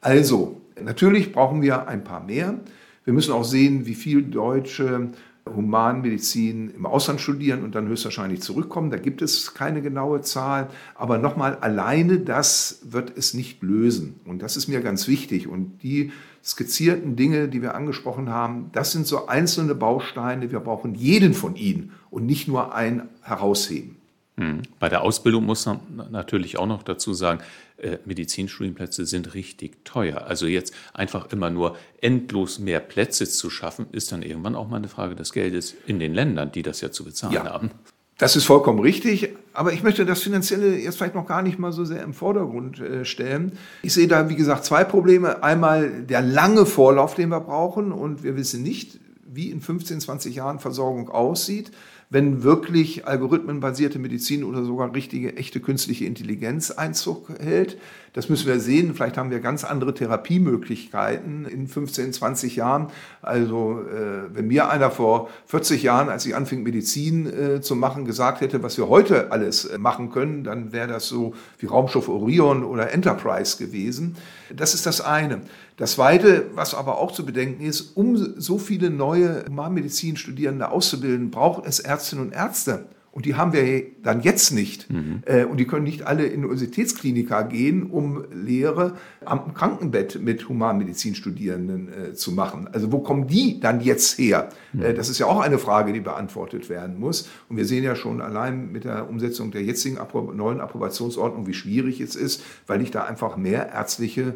also, 0.04 0.62
natürlich 0.82 1.32
brauchen 1.32 1.62
wir 1.62 1.88
ein 1.88 2.04
paar 2.04 2.24
mehr. 2.24 2.60
Wir 3.06 3.14
müssen 3.14 3.32
auch 3.32 3.46
sehen, 3.46 3.86
wie 3.86 3.96
viel 3.96 4.22
Deutsche 4.22 5.12
Humanmedizin 5.48 6.72
im 6.76 6.86
Ausland 6.86 7.22
studieren 7.22 7.64
und 7.64 7.76
dann 7.76 7.88
höchstwahrscheinlich 7.88 8.42
zurückkommen. 8.42 8.92
Da 8.92 8.98
gibt 8.98 9.22
es 9.22 9.54
keine 9.54 9.82
genaue 9.82 10.22
Zahl. 10.22 10.70
Aber 10.96 11.18
nochmal, 11.18 11.58
alleine 11.62 12.20
das 12.20 12.82
wird 12.84 13.18
es 13.18 13.34
nicht 13.34 13.62
lösen. 13.62 14.20
Und 14.26 14.42
das 14.42 14.58
ist 14.58 14.68
mir 14.68 14.82
ganz 14.82 15.08
wichtig. 15.08 15.48
Und 15.48 15.84
die 15.84 16.12
skizzierten 16.44 17.16
Dinge, 17.16 17.48
die 17.48 17.62
wir 17.62 17.74
angesprochen 17.74 18.30
haben, 18.30 18.70
das 18.74 18.92
sind 18.92 19.08
so 19.08 19.28
einzelne 19.28 19.74
Bausteine. 19.74 20.52
Wir 20.52 20.60
brauchen 20.60 20.96
jeden 20.96 21.34
von 21.34 21.56
ihnen 21.56 21.92
und 22.10 22.26
nicht 22.26 22.50
nur 22.50 22.76
ein 22.76 23.08
herausheben. 23.22 24.03
Hm. 24.38 24.64
Bei 24.80 24.90
der 24.90 25.02
Ausbildung 25.02 25.46
muss 25.46 25.66
man 25.66 25.80
natürlich 26.10 26.58
auch 26.58 26.66
noch 26.66 26.82
dazu 26.82 27.14
sagen, 27.14 27.42
äh, 27.78 27.98
Medizinstudienplätze 28.06 29.06
sind 29.06 29.36
richtig 29.36 29.86
teuer. 29.86 30.26
Also 30.26 30.48
jetzt 30.48 30.74
einfach 30.94 31.32
immer 31.32 31.52
nur 31.52 31.78
endlos 32.02 32.58
mehr 32.58 32.80
Plätze 32.80 33.28
zu 33.28 33.50
schaffen, 33.52 33.86
ist 33.92 34.12
dann 34.12 34.24
irgendwann 34.24 34.56
auch 34.56 34.68
mal 34.68 34.78
eine 34.78 34.88
Frage 34.88 35.16
des 35.16 35.34
Geldes 35.34 35.76
in 35.86 36.00
den 36.00 36.16
Ländern, 36.16 36.52
die 36.52 36.64
das 36.64 36.82
ja 36.82 36.92
zu 36.92 37.04
bezahlen 37.04 37.34
ja. 37.34 37.46
haben. 37.46 37.72
Das 38.18 38.36
ist 38.36 38.46
vollkommen 38.46 38.80
richtig, 38.80 39.36
aber 39.54 39.74
ich 39.74 39.84
möchte 39.84 40.06
das 40.06 40.22
Finanzielle 40.22 40.78
jetzt 40.78 40.98
vielleicht 40.98 41.16
noch 41.16 41.28
gar 41.28 41.42
nicht 41.42 41.60
mal 41.60 41.72
so 41.72 41.84
sehr 41.84 42.04
im 42.04 42.14
Vordergrund 42.14 42.80
äh, 42.80 43.06
stellen. 43.06 43.58
Ich 43.82 43.94
sehe 43.94 44.08
da, 44.08 44.30
wie 44.30 44.36
gesagt, 44.36 44.66
zwei 44.66 44.84
Probleme. 44.84 45.44
Einmal 45.44 46.04
der 46.04 46.22
lange 46.22 46.66
Vorlauf, 46.66 47.16
den 47.16 47.30
wir 47.30 47.42
brauchen 47.42 47.92
und 47.92 48.24
wir 48.24 48.36
wissen 48.36 48.64
nicht, 48.64 49.00
wie 49.26 49.50
in 49.52 49.62
15, 49.62 50.00
20 50.00 50.36
Jahren 50.36 50.60
Versorgung 50.60 51.10
aussieht 51.10 51.72
wenn 52.10 52.44
wirklich 52.44 53.08
algorithmenbasierte 53.08 54.00
Medizin 54.00 54.44
oder 54.44 54.64
sogar 54.64 54.94
richtige, 54.94 55.36
echte 55.36 55.60
künstliche 55.60 56.06
Intelligenz 56.06 56.72
Einzug 56.72 57.30
hält. 57.40 57.78
Das 58.14 58.30
müssen 58.30 58.46
wir 58.46 58.60
sehen. 58.60 58.94
Vielleicht 58.94 59.18
haben 59.18 59.32
wir 59.32 59.40
ganz 59.40 59.64
andere 59.64 59.96
Therapiemöglichkeiten 59.96 61.46
in 61.46 61.68
15, 61.68 62.14
20 62.14 62.56
Jahren. 62.56 62.90
Also 63.24 63.82
äh, 63.82 64.36
wenn 64.36 64.48
mir 64.48 64.70
einer 64.70 64.92
vor 64.92 65.30
40 65.48 65.82
Jahren, 65.82 66.10
als 66.10 66.26
ich 66.28 66.36
anfing, 66.36 66.62
Medizin 66.62 67.26
äh, 67.26 67.62
zu 67.62 67.76
machen, 67.76 68.06
gesagt 68.06 68.42
hätte, 68.42 68.62
was 68.62 68.78
wir 68.78 68.88
heute 68.88 69.32
alles 69.32 69.66
äh, 69.66 69.80
machen 69.80 70.12
können, 70.12 70.44
dann 70.44 70.72
wäre 70.72 70.88
das 70.88 71.08
so 71.08 71.34
wie 71.58 71.66
Raumschiff 71.66 72.08
Orion 72.08 72.64
oder 72.64 72.94
Enterprise 72.94 73.58
gewesen. 73.58 74.16
Das 74.56 74.76
ist 74.76 74.86
das 74.86 75.02
eine. 75.02 75.42
Das 75.78 75.94
Zweite, 75.94 76.52
was 76.54 76.76
aber 76.76 77.00
auch 77.00 77.12
zu 77.12 77.26
bedenken 77.26 77.64
ist, 77.64 77.98
um 77.98 78.16
so 78.16 78.58
viele 78.58 78.90
neue 78.90 79.46
Humanmedizin-Studierende 79.48 80.70
auszubilden, 80.70 81.32
braucht 81.32 81.66
es 81.66 81.80
Ärztinnen 81.80 82.26
und 82.26 82.34
Ärzte. 82.34 82.86
Und 83.14 83.28
die 83.28 83.36
haben 83.36 83.54
wir 83.54 83.84
dann 84.02 84.22
jetzt 84.22 84.52
nicht. 84.52 84.92
Mhm. 84.92 85.22
Äh, 85.26 85.46
und 85.46 85.58
die 85.58 85.68
können 85.68 85.84
nicht 85.84 86.02
alle 86.02 86.26
in 86.26 86.44
Universitätskliniker 86.44 87.44
gehen, 87.44 87.84
um 87.84 88.24
Lehre 88.34 88.94
am 89.24 89.54
Krankenbett 89.54 90.20
mit 90.20 90.50
Humanmedizinstudierenden 90.50 91.90
äh, 91.94 92.14
zu 92.16 92.32
machen. 92.32 92.68
Also 92.74 92.92
wo 92.92 93.02
kommen 93.02 93.28
die 93.28 93.60
dann 93.60 93.82
jetzt 93.82 94.18
her? 94.18 94.50
Mhm. 94.74 94.82
Äh, 94.82 94.94
das 94.96 95.10
ist 95.10 95.20
ja 95.20 95.28
auch 95.28 95.42
eine 95.42 95.60
Frage, 95.60 95.94
die 95.94 96.00
beantwortet 96.00 96.70
werden 96.70 97.00
muss. 97.00 97.30
Und 97.50 97.58
wir 97.58 97.66
sehen 97.66 97.84
ja 97.84 97.96
schon 97.96 98.20
allein 98.20 98.72
mit 98.72 98.84
der 98.84 99.08
Umsetzung 99.08 99.52
der 99.52 99.62
jetzigen 99.62 100.00
neuen 100.36 100.60
Approbationsordnung, 100.60 101.46
wie 101.46 101.54
schwierig 101.54 102.02
es 102.02 102.16
ist, 102.16 102.42
weil 102.66 102.82
ich 102.82 102.90
da 102.90 103.04
einfach 103.04 103.38
mehr 103.38 103.72
ärztliche 103.72 104.34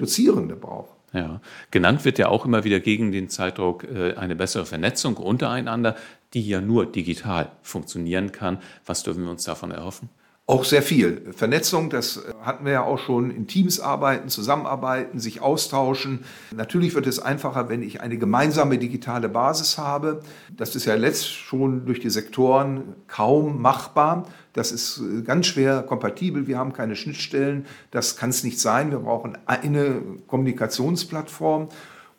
Dozierende 0.00 0.56
brauche. 0.56 0.88
Ja, 1.12 1.40
genannt 1.70 2.04
wird 2.04 2.18
ja 2.18 2.28
auch 2.28 2.44
immer 2.46 2.64
wieder 2.64 2.80
gegen 2.80 3.10
den 3.10 3.28
Zeitdruck 3.28 3.84
äh, 3.84 4.14
eine 4.14 4.36
bessere 4.36 4.64
Vernetzung 4.64 5.16
untereinander, 5.16 5.96
die 6.34 6.46
ja 6.46 6.60
nur 6.60 6.86
digital 6.86 7.50
funktionieren 7.62 8.32
kann. 8.32 8.58
Was 8.86 9.02
dürfen 9.02 9.24
wir 9.24 9.30
uns 9.30 9.44
davon 9.44 9.72
erhoffen? 9.72 10.08
Auch 10.46 10.64
sehr 10.64 10.82
viel. 10.82 11.32
Vernetzung, 11.32 11.90
das 11.90 12.24
hatten 12.42 12.64
wir 12.64 12.72
ja 12.72 12.82
auch 12.82 12.98
schon 12.98 13.30
in 13.30 13.46
Teams 13.46 13.78
arbeiten, 13.78 14.28
zusammenarbeiten, 14.28 15.20
sich 15.20 15.40
austauschen. 15.40 16.24
Natürlich 16.52 16.94
wird 16.94 17.06
es 17.06 17.20
einfacher, 17.20 17.68
wenn 17.68 17.82
ich 17.82 18.00
eine 18.00 18.18
gemeinsame 18.18 18.78
digitale 18.78 19.28
Basis 19.28 19.78
habe. 19.78 20.22
Das 20.56 20.74
ist 20.74 20.86
ja 20.86 20.96
letzt 20.96 21.28
schon 21.28 21.86
durch 21.86 22.00
die 22.00 22.10
Sektoren 22.10 22.96
kaum 23.06 23.62
machbar. 23.62 24.26
Das 24.52 24.72
ist 24.72 25.02
ganz 25.24 25.46
schwer 25.46 25.82
kompatibel. 25.82 26.46
Wir 26.46 26.58
haben 26.58 26.72
keine 26.72 26.96
Schnittstellen. 26.96 27.66
Das 27.90 28.16
kann 28.16 28.30
es 28.30 28.44
nicht 28.44 28.60
sein. 28.60 28.90
Wir 28.90 28.98
brauchen 28.98 29.38
eine 29.46 30.02
Kommunikationsplattform, 30.26 31.68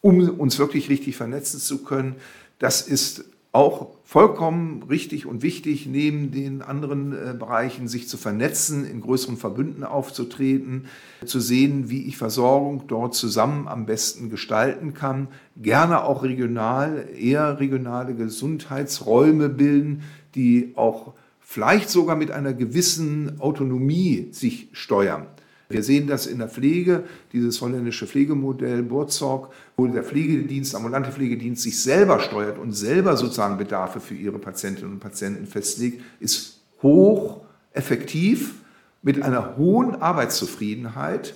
um 0.01 0.29
uns 0.39 0.57
wirklich 0.59 0.89
richtig 0.89 1.17
vernetzen 1.17 1.59
zu 1.59 1.83
können. 1.83 2.15
Das 2.59 2.81
ist 2.81 3.25
auch 3.53 3.89
vollkommen 4.05 4.83
richtig 4.83 5.25
und 5.25 5.41
wichtig, 5.41 5.85
neben 5.85 6.31
den 6.31 6.61
anderen 6.61 7.11
äh, 7.11 7.33
Bereichen 7.37 7.89
sich 7.89 8.07
zu 8.07 8.15
vernetzen, 8.17 8.85
in 8.85 9.01
größeren 9.01 9.35
Verbünden 9.35 9.83
aufzutreten, 9.83 10.85
zu 11.25 11.41
sehen, 11.41 11.89
wie 11.89 12.03
ich 12.03 12.15
Versorgung 12.15 12.85
dort 12.87 13.13
zusammen 13.13 13.67
am 13.67 13.85
besten 13.85 14.29
gestalten 14.29 14.93
kann. 14.93 15.27
Gerne 15.57 16.03
auch 16.05 16.23
regional, 16.23 17.09
eher 17.17 17.59
regionale 17.59 18.15
Gesundheitsräume 18.15 19.49
bilden, 19.49 20.03
die 20.33 20.71
auch 20.75 21.13
vielleicht 21.51 21.89
sogar 21.89 22.15
mit 22.15 22.31
einer 22.31 22.53
gewissen 22.53 23.41
Autonomie 23.41 24.29
sich 24.31 24.69
steuern. 24.71 25.27
Wir 25.67 25.83
sehen 25.83 26.07
das 26.07 26.25
in 26.25 26.37
der 26.37 26.47
Pflege, 26.47 27.03
dieses 27.33 27.59
holländische 27.59 28.07
Pflegemodell 28.07 28.83
Burzog, 28.83 29.51
wo 29.75 29.85
der 29.85 30.05
Pflegedienst, 30.05 30.73
ambulante 30.75 31.11
Pflegedienst 31.11 31.63
sich 31.63 31.83
selber 31.83 32.21
steuert 32.21 32.57
und 32.57 32.71
selber 32.71 33.17
sozusagen 33.17 33.57
Bedarfe 33.57 33.99
für 33.99 34.15
ihre 34.15 34.39
Patientinnen 34.39 34.93
und 34.93 34.99
Patienten 35.01 35.45
festlegt, 35.45 36.01
ist 36.21 36.61
hoch 36.81 37.41
effektiv 37.73 38.55
mit 39.01 39.21
einer 39.21 39.57
hohen 39.57 39.95
Arbeitszufriedenheit 39.95 41.33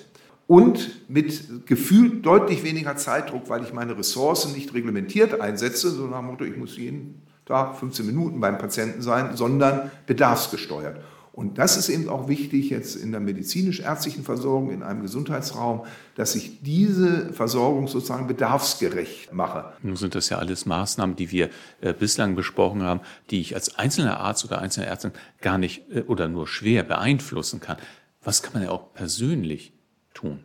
und 0.47 1.09
mit 1.09 1.65
gefühlt 1.65 2.25
deutlich 2.25 2.63
weniger 2.63 2.95
Zeitdruck, 2.95 3.49
weil 3.49 3.63
ich 3.63 3.73
meine 3.73 3.97
Ressourcen 3.97 4.53
nicht 4.53 4.73
reglementiert 4.73 5.41
einsetze, 5.41 5.89
so 5.89 6.07
nach 6.07 6.19
dem 6.19 6.27
Motto, 6.27 6.45
ich 6.45 6.55
muss 6.55 6.77
jeden 6.77 7.24
Tag 7.45 7.77
15 7.77 8.05
Minuten 8.05 8.39
beim 8.39 8.57
Patienten 8.57 9.01
sein, 9.01 9.35
sondern 9.35 9.91
bedarfsgesteuert. 10.07 10.99
Und 11.35 11.57
das 11.57 11.75
ist 11.75 11.89
eben 11.89 12.07
auch 12.07 12.29
wichtig 12.29 12.69
jetzt 12.69 12.95
in 12.95 13.11
der 13.11 13.19
medizinisch-ärztlichen 13.19 14.23
Versorgung, 14.23 14.71
in 14.71 14.83
einem 14.83 15.01
Gesundheitsraum, 15.01 15.85
dass 16.15 16.33
ich 16.33 16.61
diese 16.63 17.33
Versorgung 17.33 17.89
sozusagen 17.89 18.25
bedarfsgerecht 18.25 19.33
mache. 19.33 19.73
Nun 19.83 19.97
sind 19.97 20.15
das 20.15 20.29
ja 20.29 20.37
alles 20.37 20.65
Maßnahmen, 20.65 21.17
die 21.17 21.31
wir 21.31 21.49
äh, 21.81 21.91
bislang 21.91 22.35
besprochen 22.35 22.83
haben, 22.83 23.01
die 23.31 23.41
ich 23.41 23.53
als 23.53 23.75
einzelner 23.77 24.21
Arzt 24.21 24.45
oder 24.45 24.61
einzelne 24.61 24.85
Ärztin 24.85 25.11
gar 25.41 25.57
nicht 25.57 25.83
äh, 25.91 26.03
oder 26.03 26.29
nur 26.29 26.47
schwer 26.47 26.83
beeinflussen 26.83 27.59
kann. 27.59 27.75
Was 28.23 28.41
kann 28.41 28.53
man 28.53 28.63
ja 28.63 28.71
auch 28.71 28.93
persönlich 28.93 29.73
tun? 30.13 30.39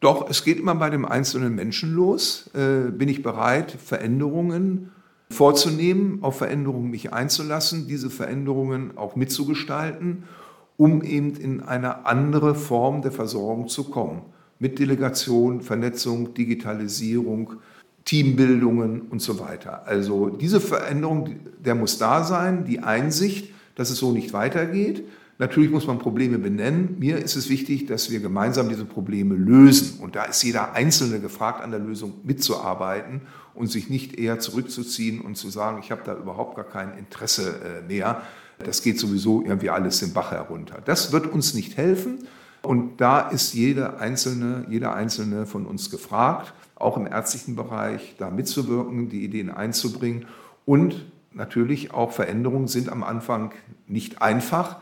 Doch, 0.00 0.28
es 0.28 0.42
geht 0.42 0.58
immer 0.58 0.74
bei 0.74 0.90
dem 0.90 1.04
einzelnen 1.04 1.54
Menschen 1.54 1.94
los. 1.94 2.50
Äh, 2.52 2.90
bin 2.90 3.08
ich 3.08 3.22
bereit, 3.22 3.70
Veränderungen 3.70 4.90
vorzunehmen, 5.30 6.18
auf 6.22 6.38
Veränderungen 6.38 6.90
mich 6.90 7.12
einzulassen, 7.12 7.88
diese 7.88 8.10
Veränderungen 8.10 8.96
auch 8.96 9.16
mitzugestalten 9.16 10.24
um 10.76 11.02
eben 11.02 11.34
in 11.36 11.62
eine 11.62 12.06
andere 12.06 12.54
Form 12.54 13.02
der 13.02 13.12
Versorgung 13.12 13.68
zu 13.68 13.84
kommen. 13.84 14.22
Mit 14.58 14.78
Delegation, 14.78 15.60
Vernetzung, 15.60 16.34
Digitalisierung, 16.34 17.54
Teambildungen 18.04 19.02
und 19.02 19.20
so 19.20 19.38
weiter. 19.38 19.86
Also 19.86 20.28
diese 20.28 20.60
Veränderung, 20.60 21.36
der 21.62 21.74
muss 21.74 21.98
da 21.98 22.24
sein, 22.24 22.64
die 22.64 22.80
Einsicht, 22.80 23.52
dass 23.74 23.90
es 23.90 23.98
so 23.98 24.12
nicht 24.12 24.32
weitergeht. 24.32 25.04
Natürlich 25.38 25.70
muss 25.70 25.86
man 25.86 25.98
Probleme 25.98 26.38
benennen. 26.38 26.96
Mir 26.98 27.18
ist 27.18 27.36
es 27.36 27.50
wichtig, 27.50 27.86
dass 27.86 28.10
wir 28.10 28.20
gemeinsam 28.20 28.70
diese 28.70 28.86
Probleme 28.86 29.34
lösen. 29.34 30.00
Und 30.00 30.16
da 30.16 30.24
ist 30.24 30.42
jeder 30.42 30.72
Einzelne 30.72 31.20
gefragt, 31.20 31.62
an 31.62 31.70
der 31.70 31.80
Lösung 31.80 32.14
mitzuarbeiten 32.24 33.22
und 33.56 33.68
sich 33.68 33.90
nicht 33.90 34.18
eher 34.18 34.38
zurückzuziehen 34.38 35.20
und 35.20 35.36
zu 35.36 35.50
sagen, 35.50 35.78
ich 35.82 35.90
habe 35.90 36.02
da 36.04 36.14
überhaupt 36.14 36.56
gar 36.56 36.64
kein 36.64 36.96
Interesse 36.96 37.82
äh, 37.82 37.86
mehr. 37.86 38.22
Das 38.58 38.82
geht 38.82 38.98
sowieso 38.98 39.42
irgendwie 39.42 39.70
alles 39.70 40.00
den 40.00 40.12
Bach 40.12 40.30
herunter. 40.30 40.78
Das 40.84 41.12
wird 41.12 41.26
uns 41.26 41.54
nicht 41.54 41.76
helfen. 41.76 42.26
Und 42.62 43.00
da 43.00 43.20
ist 43.20 43.54
jeder 43.54 44.00
Einzelne, 44.00 44.66
jeder 44.68 44.94
Einzelne 44.94 45.46
von 45.46 45.66
uns 45.66 45.90
gefragt, 45.90 46.52
auch 46.74 46.96
im 46.96 47.06
ärztlichen 47.06 47.54
Bereich 47.54 48.16
da 48.18 48.30
mitzuwirken, 48.30 49.08
die 49.08 49.24
Ideen 49.24 49.50
einzubringen. 49.50 50.26
Und 50.64 51.06
natürlich 51.32 51.92
auch 51.92 52.12
Veränderungen 52.12 52.68
sind 52.68 52.88
am 52.88 53.02
Anfang 53.02 53.52
nicht 53.86 54.20
einfach. 54.20 54.80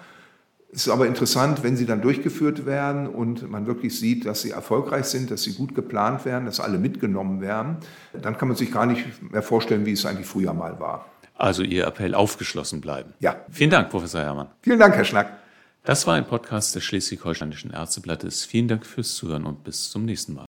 Es 0.75 0.89
ist 0.89 0.93
aber 0.93 1.07
interessant, 1.07 1.63
wenn 1.63 1.77
sie 1.77 1.87
dann 1.87 2.03
durchgeführt 2.03 2.67
werden 2.67 3.07
und 3.07 3.49
man 3.49 3.67
wirklich 3.67 3.97
sieht, 3.97 4.27
dass 4.27 4.43
sie 4.43 4.51
erfolgreich 4.51 5.05
sind, 5.05 5.31
dass 5.31 5.45
sie 5.45 5.53
gut 5.53 5.77
geplant 5.77 6.25
werden, 6.25 6.47
dass 6.47 6.59
alle 6.59 6.79
mitgenommen 6.79 7.41
werden, 7.41 7.77
dann 8.21 8.37
kann 8.37 8.49
man 8.49 8.57
sich 8.57 8.73
gar 8.73 8.85
nicht 8.85 9.07
mehr 9.31 9.43
vorstellen, 9.43 9.87
wie 9.87 9.93
es 9.93 10.05
eigentlich 10.05 10.27
früher 10.27 10.53
mal 10.53 10.81
war. 10.81 11.07
Also 11.37 11.63
Ihr 11.63 11.87
Appell 11.87 12.17
aufgeschlossen 12.17 12.81
bleiben. 12.81 13.15
Ja. 13.21 13.37
Vielen 13.51 13.71
Dank, 13.71 13.91
Professor 13.91 14.21
Herrmann. 14.21 14.49
Vielen 14.63 14.81
Dank, 14.81 14.97
Herr 14.97 15.05
Schnack. 15.05 15.39
Das 15.85 16.09
war 16.09 16.15
ein 16.15 16.27
Podcast 16.27 16.75
des 16.75 16.83
Schleswig-Holsteinischen 16.83 17.71
Ärzteblattes. 17.71 18.45
Vielen 18.45 18.67
Dank 18.67 18.85
fürs 18.85 19.15
Zuhören 19.15 19.45
und 19.45 19.63
bis 19.63 19.91
zum 19.91 20.05
nächsten 20.05 20.35
Mal. 20.35 20.47